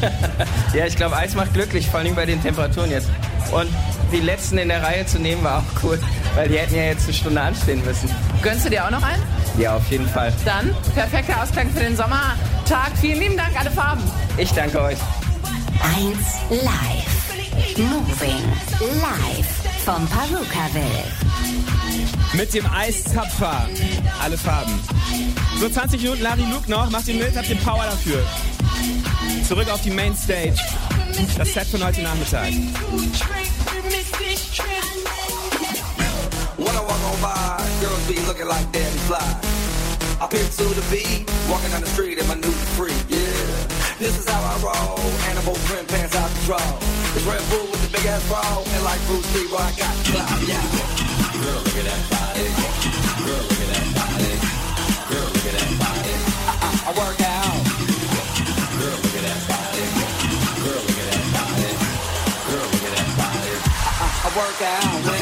[0.72, 3.10] ja, ich glaube, Eis macht glücklich, vor allem bei den Temperaturen jetzt.
[3.52, 3.68] Und
[4.10, 6.00] die letzten in der Reihe zu nehmen war auch cool,
[6.36, 8.08] weil die hätten ja jetzt eine Stunde anstehen müssen.
[8.40, 9.22] Gönnst du dir auch noch einen?
[9.58, 10.32] Ja, auf jeden Fall.
[10.46, 12.92] Dann perfekter Ausklang für den Sommertag.
[12.98, 14.02] Vielen lieben Dank, alle Farben.
[14.38, 14.96] Ich danke euch.
[15.94, 16.18] 1
[16.50, 17.78] live.
[17.78, 18.42] Moving
[19.00, 19.46] live
[19.84, 21.04] vom Perukaville.
[22.32, 23.68] Mit dem Eiszapfer.
[24.20, 24.74] Alle Farben.
[25.60, 26.90] So 20 Minuten Larry Luke noch.
[26.90, 28.20] Macht ihn mit, habt ihr Power dafür.
[29.46, 30.56] Zurück auf die Mainstage.
[31.38, 32.50] Das Set von heute Nachmittag.
[36.56, 39.18] When I walk on by, girls be looking like Daddy Fly.
[40.18, 43.15] I pimp to the beat, walking down the street in my new free.
[43.98, 45.00] This is how I roll.
[45.32, 46.76] Animal print pants out control.
[47.16, 50.36] It's Red Bull with the big ass ball, and like Bruce Lee, I got clout.
[50.44, 50.60] Yeah.
[51.40, 52.44] Girl, look at that body.
[53.24, 54.36] Girl, look at that body.
[55.08, 56.12] Girl, look at that body.
[56.44, 57.56] I, I, I work out.
[58.76, 59.84] Girl, look at that body.
[60.60, 61.72] Girl, look at that body.
[62.52, 63.48] Girl, look at that body.
[63.80, 65.15] I, I, I work out.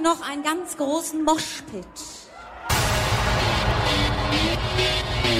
[0.00, 1.84] heute noch einen ganz großen Moschpit.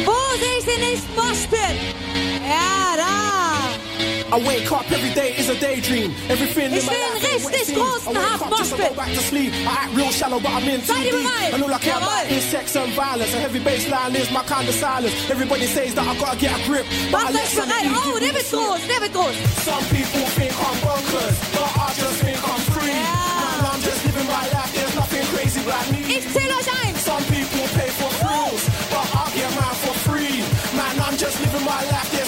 [0.04, 1.76] Wo sehe ich den nächsten Moschpit?
[2.48, 3.50] Ja, da!
[4.32, 6.14] I wake up every day is a daydream.
[6.28, 8.92] Everything ich will einen richtig großen Haftmoschpit.
[10.86, 11.52] Seid ihr bereit?
[11.52, 12.06] And all I care Jawohl.
[12.06, 13.34] about is sex and violence.
[13.34, 15.14] A heavy baseline is my kind of silence.
[15.28, 16.86] Everybody says that I gotta get a grip.
[17.10, 17.90] Macht euch bereit.
[17.90, 19.34] Oh, der wird groß, der wird groß.
[19.64, 21.59] Some people think I'm bonkers.
[31.72, 32.19] I lack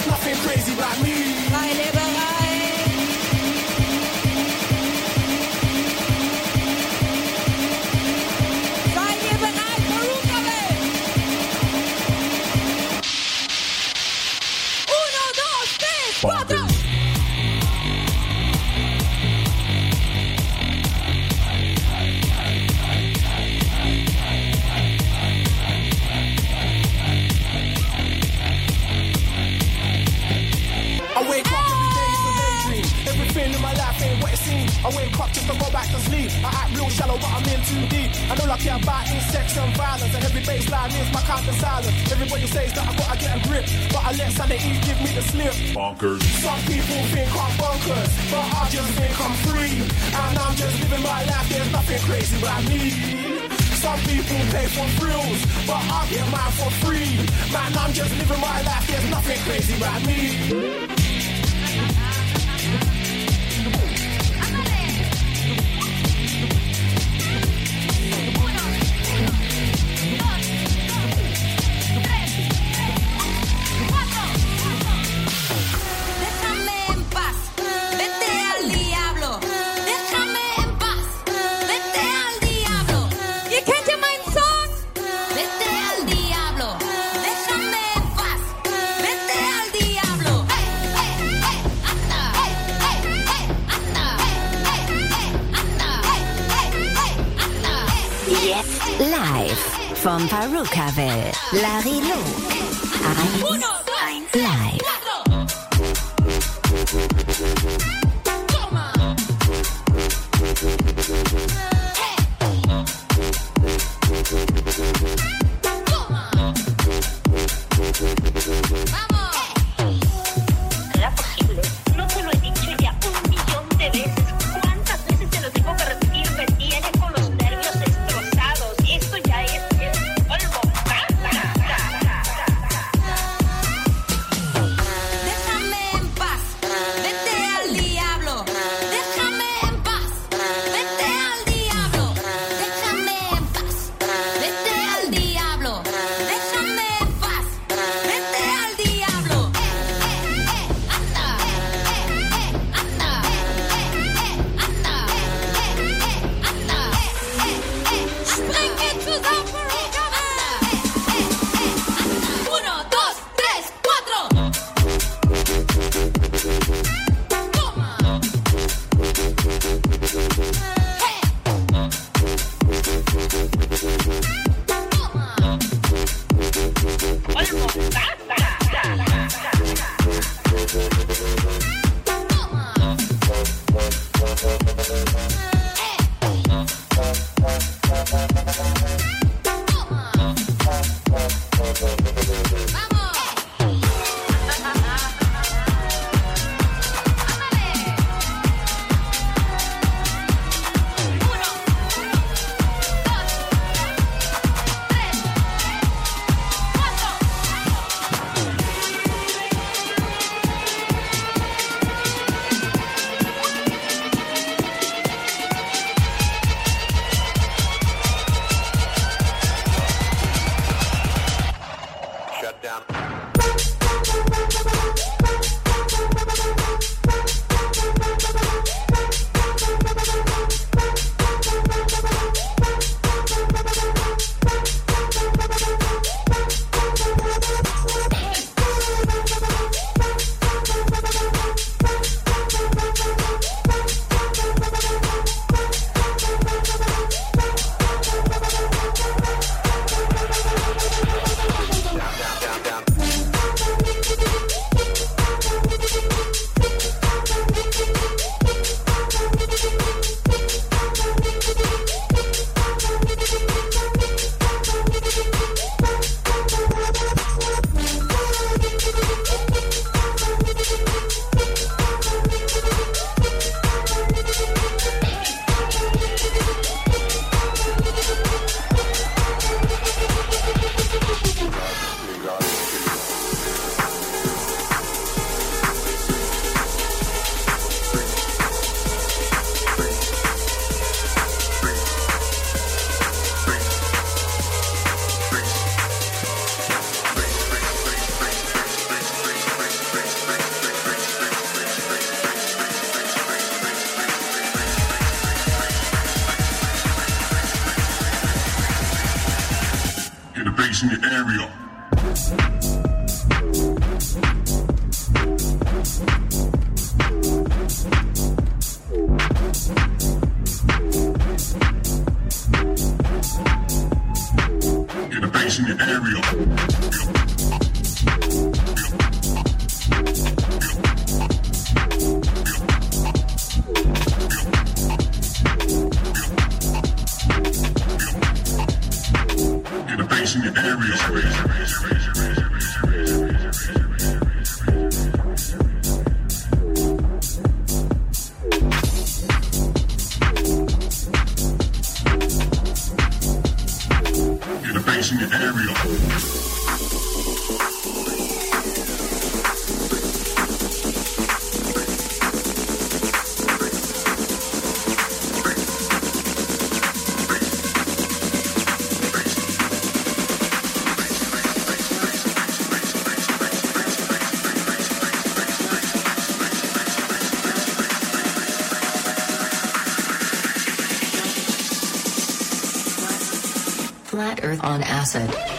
[384.53, 385.52] Earth on acid.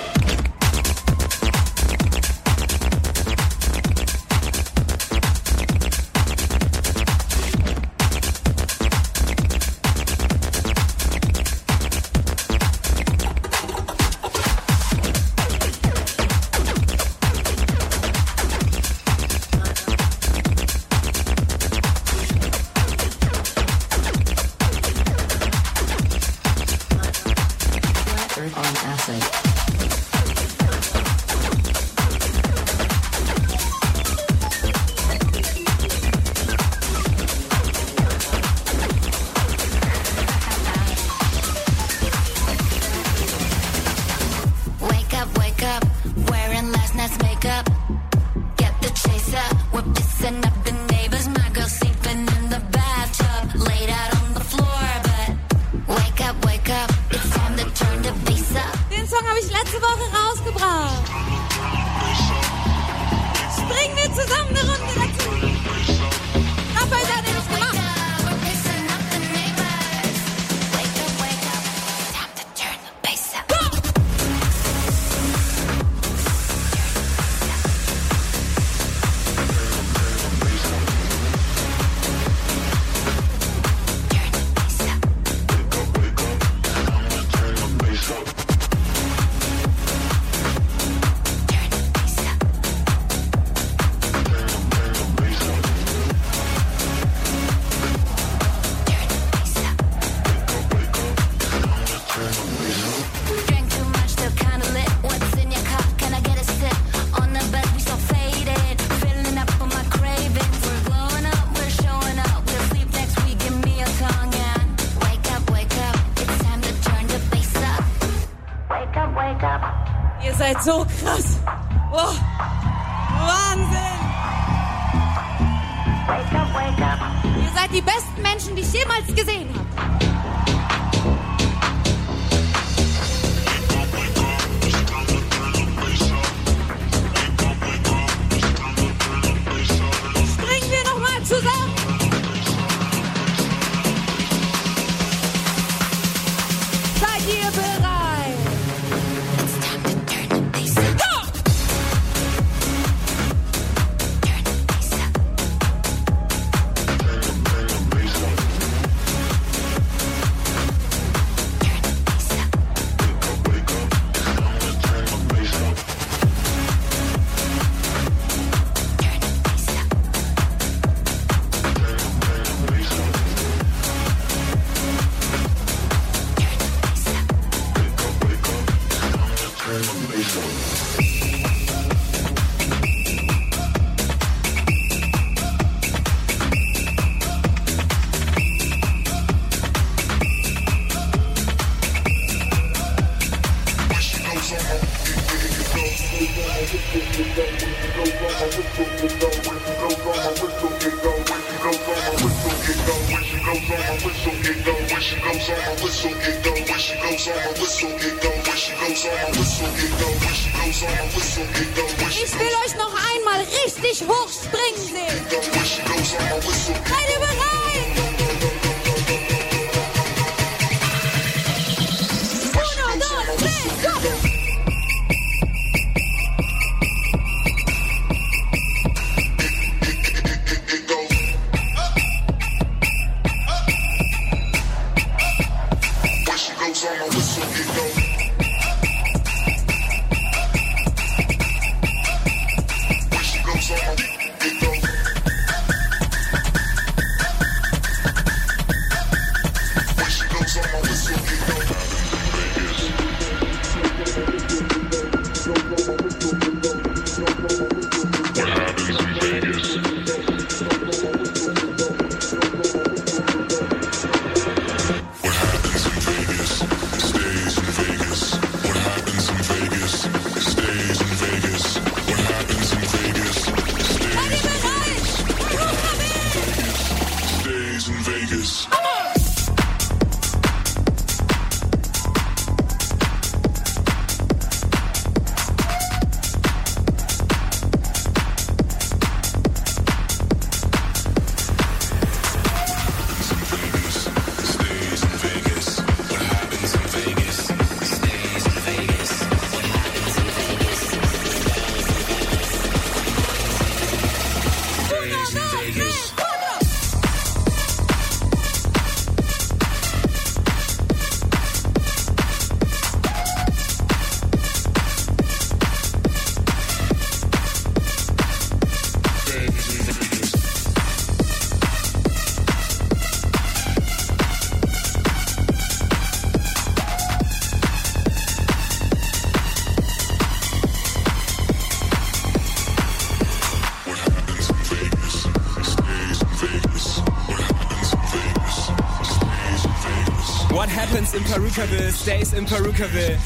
[341.23, 343.19] Perukaville stays in Perukaville.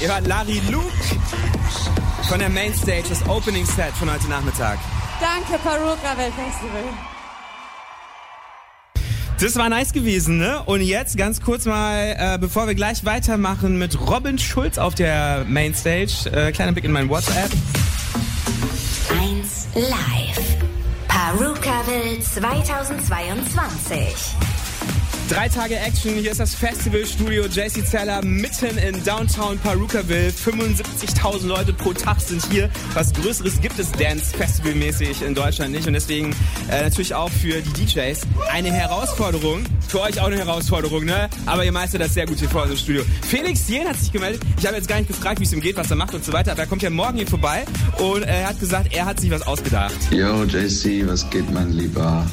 [0.00, 0.92] Ihr hört Larry Luke
[2.28, 4.78] von der Mainstage, das Opening Set von heute Nachmittag.
[5.20, 6.82] Danke, Paruka Weltfestival.
[9.40, 10.62] Das war nice gewesen, ne?
[10.64, 15.44] Und jetzt ganz kurz mal, äh, bevor wir gleich weitermachen mit Robin Schulz auf der
[15.46, 17.50] Mainstage, äh, kleiner Blick in mein WhatsApp.
[19.10, 20.56] 1 Live.
[21.06, 24.35] Perukaville 2022.
[25.28, 30.30] Drei Tage Action, hier ist das Festivalstudio JC Zeller mitten in Downtown Perukaville.
[30.30, 32.70] 75.000 Leute pro Tag sind hier.
[32.94, 36.30] Was Größeres gibt es Dance Festivalmäßig in Deutschland nicht und deswegen
[36.70, 38.20] äh, natürlich auch für die DJs
[38.52, 39.64] eine Herausforderung.
[39.88, 41.28] Für euch auch eine Herausforderung, ne?
[41.44, 43.02] Aber ihr meistert das sehr gut hier vor unserem Studio.
[43.28, 44.42] Felix Jen hat sich gemeldet.
[44.60, 46.32] Ich habe jetzt gar nicht gefragt, wie es ihm geht, was er macht und so
[46.32, 47.64] weiter, aber er kommt ja morgen hier vorbei
[47.98, 49.96] und er hat gesagt, er hat sich was ausgedacht.
[50.12, 52.24] Yo, JC, was geht, mein Lieber?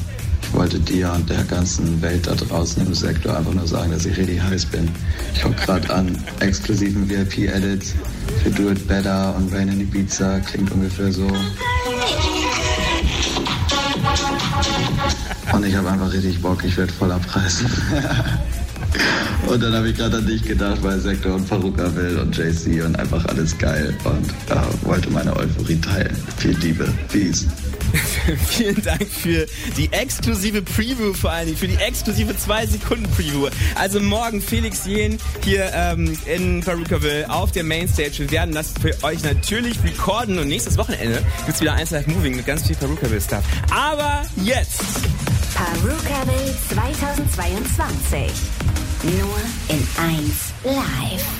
[0.64, 4.16] Wollte dir und der ganzen Welt da draußen im Sektor einfach nur sagen, dass ich
[4.16, 4.88] richtig heiß bin.
[5.34, 7.92] Ich guck gerade an exklusiven VIP-Edits
[8.42, 10.40] für Do It Better und Rain in Ibiza.
[10.40, 11.26] Klingt ungefähr so.
[15.52, 17.66] Und ich habe einfach richtig Bock, ich werde voll abreißen.
[19.46, 22.82] und dann habe ich gerade an dich gedacht, weil Sektor und Faruka will und JC
[22.82, 26.16] und einfach alles geil und äh, wollte meine Euphorie teilen.
[26.38, 26.88] Viel Liebe.
[27.12, 27.44] Peace.
[28.48, 29.46] Vielen Dank für
[29.76, 33.48] die exklusive Preview vor allen Dingen, für die exklusive 2-Sekunden-Preview.
[33.74, 38.18] Also morgen Felix Jen hier ähm, in Perukaville auf der Mainstage.
[38.18, 42.36] Wir werden das für euch natürlich recorden und nächstes Wochenende gibt's wieder 1 Live Moving
[42.36, 43.44] mit ganz viel Perukaville-Stuff.
[43.70, 44.82] Aber jetzt
[45.54, 48.32] Perukaville 2022.
[49.04, 49.38] Nur
[49.68, 51.33] in 1 Live.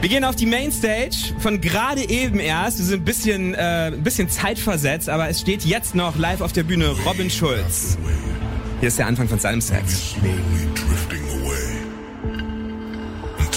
[0.00, 2.78] Wir gehen auf die Mainstage von gerade eben erst.
[2.78, 6.52] Wir sind ein bisschen, äh, ein bisschen zeitversetzt, aber es steht jetzt noch live auf
[6.52, 7.98] der Bühne Robin Schulz.
[8.78, 9.82] Hier ist der Anfang von seinem Set.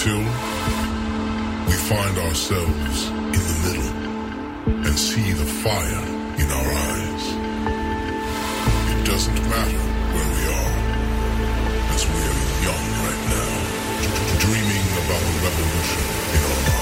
[0.03, 0.17] until
[1.67, 6.03] we find ourselves in the middle and see the fire
[6.39, 7.33] in our eyes.
[8.91, 9.90] It doesn't matter
[15.11, 16.01] about a revolution
[16.33, 16.80] in our minds.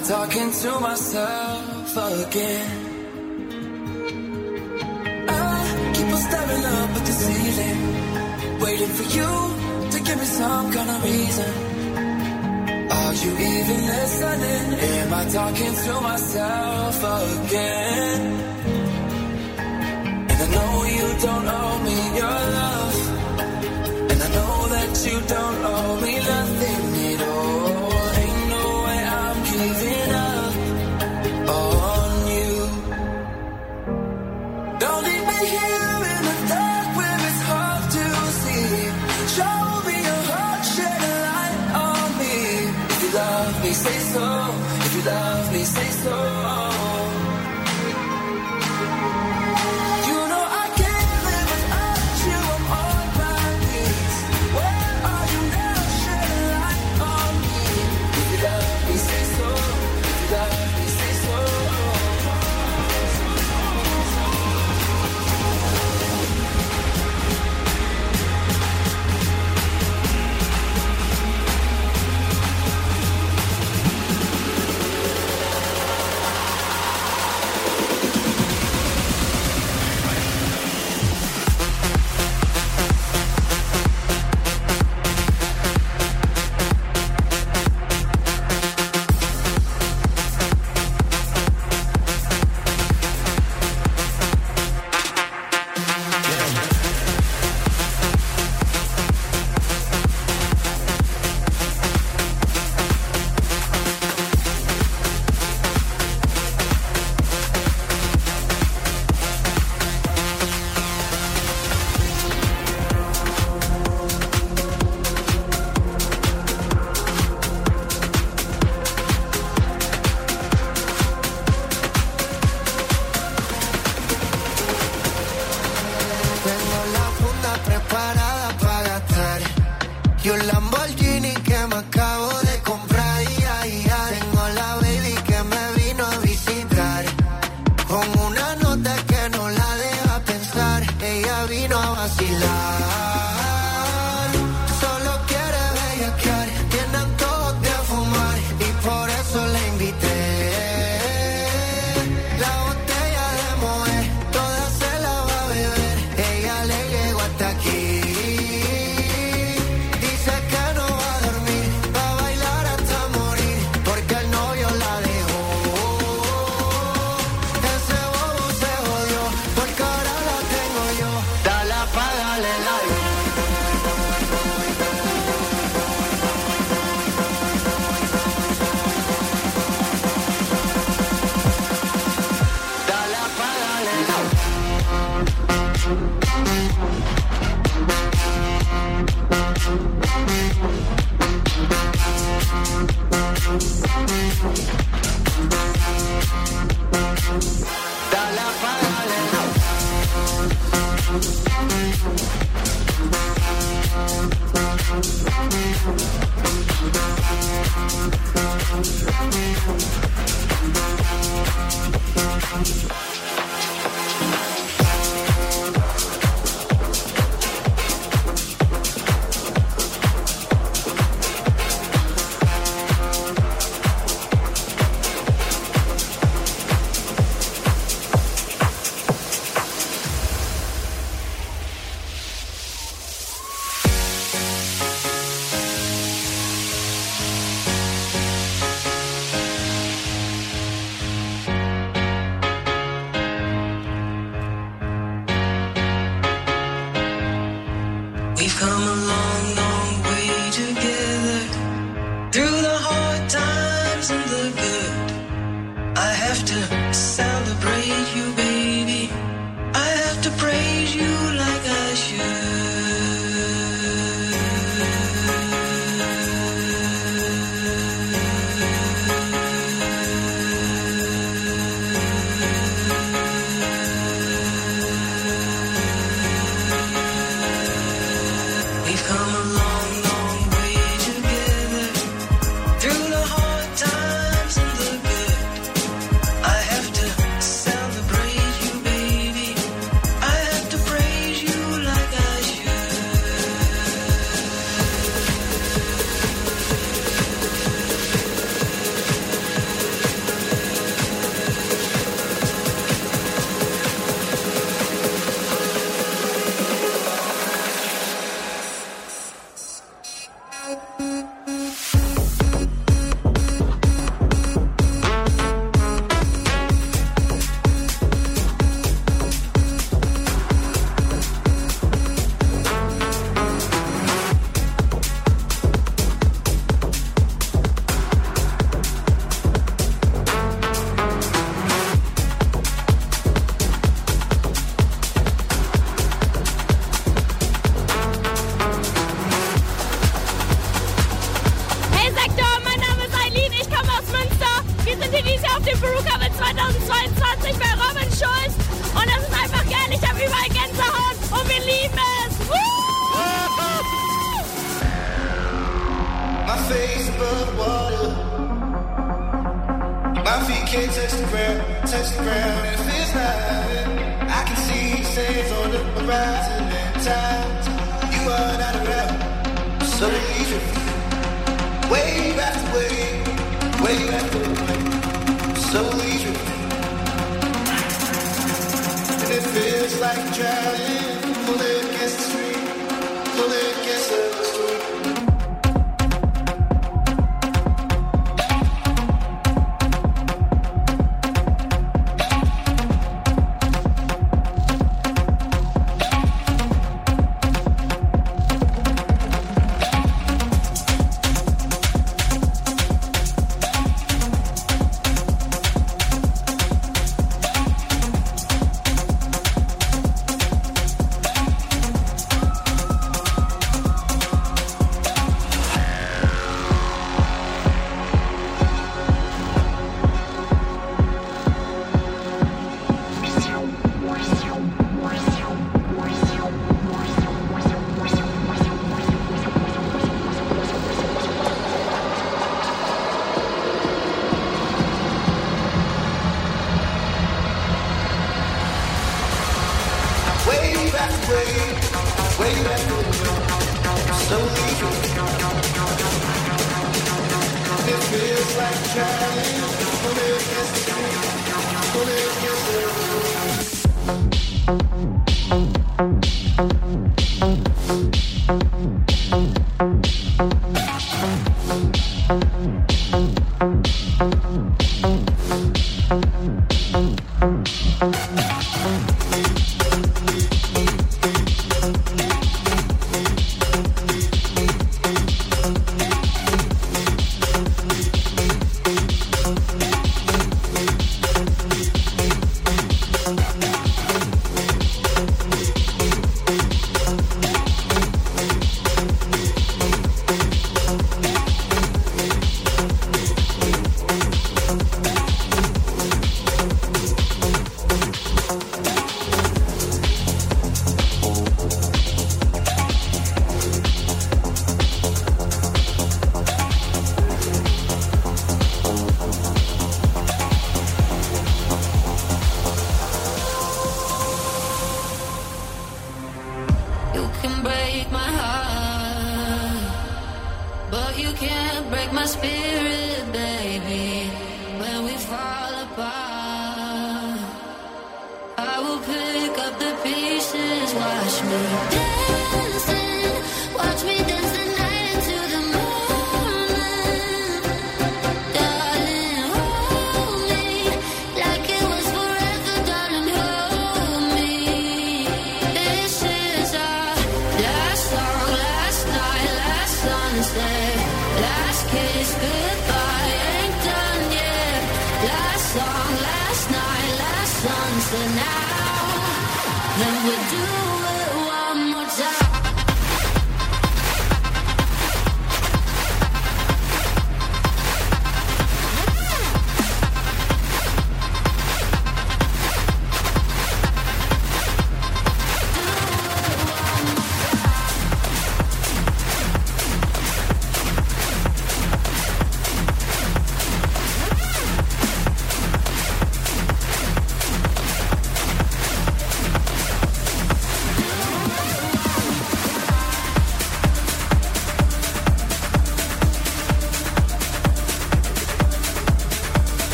[0.00, 2.70] I talking to myself again?
[5.28, 7.80] I keep on staring up at the ceiling,
[8.60, 9.30] waiting for you
[9.92, 11.52] to give me some kind of reason.
[12.90, 14.66] Are you even listening?
[14.80, 18.20] Am I talking to myself again?
[20.30, 22.98] And I know you don't owe me your love.
[24.10, 26.39] And I know that you don't owe me nothing
[46.02, 46.39] so.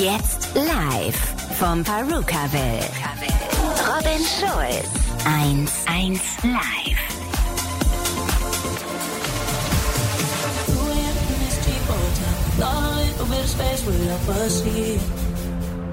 [0.00, 1.16] Jetzt live
[1.58, 2.88] vom Perukaville.
[3.86, 4.88] Robin Schulz.
[5.24, 7.14] 1-1 live.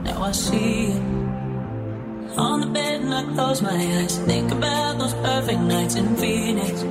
[0.04, 1.02] Now I see it.
[2.38, 4.18] On the bed and I close my eyes.
[4.26, 6.84] Think about those perfect nights in Phoenix.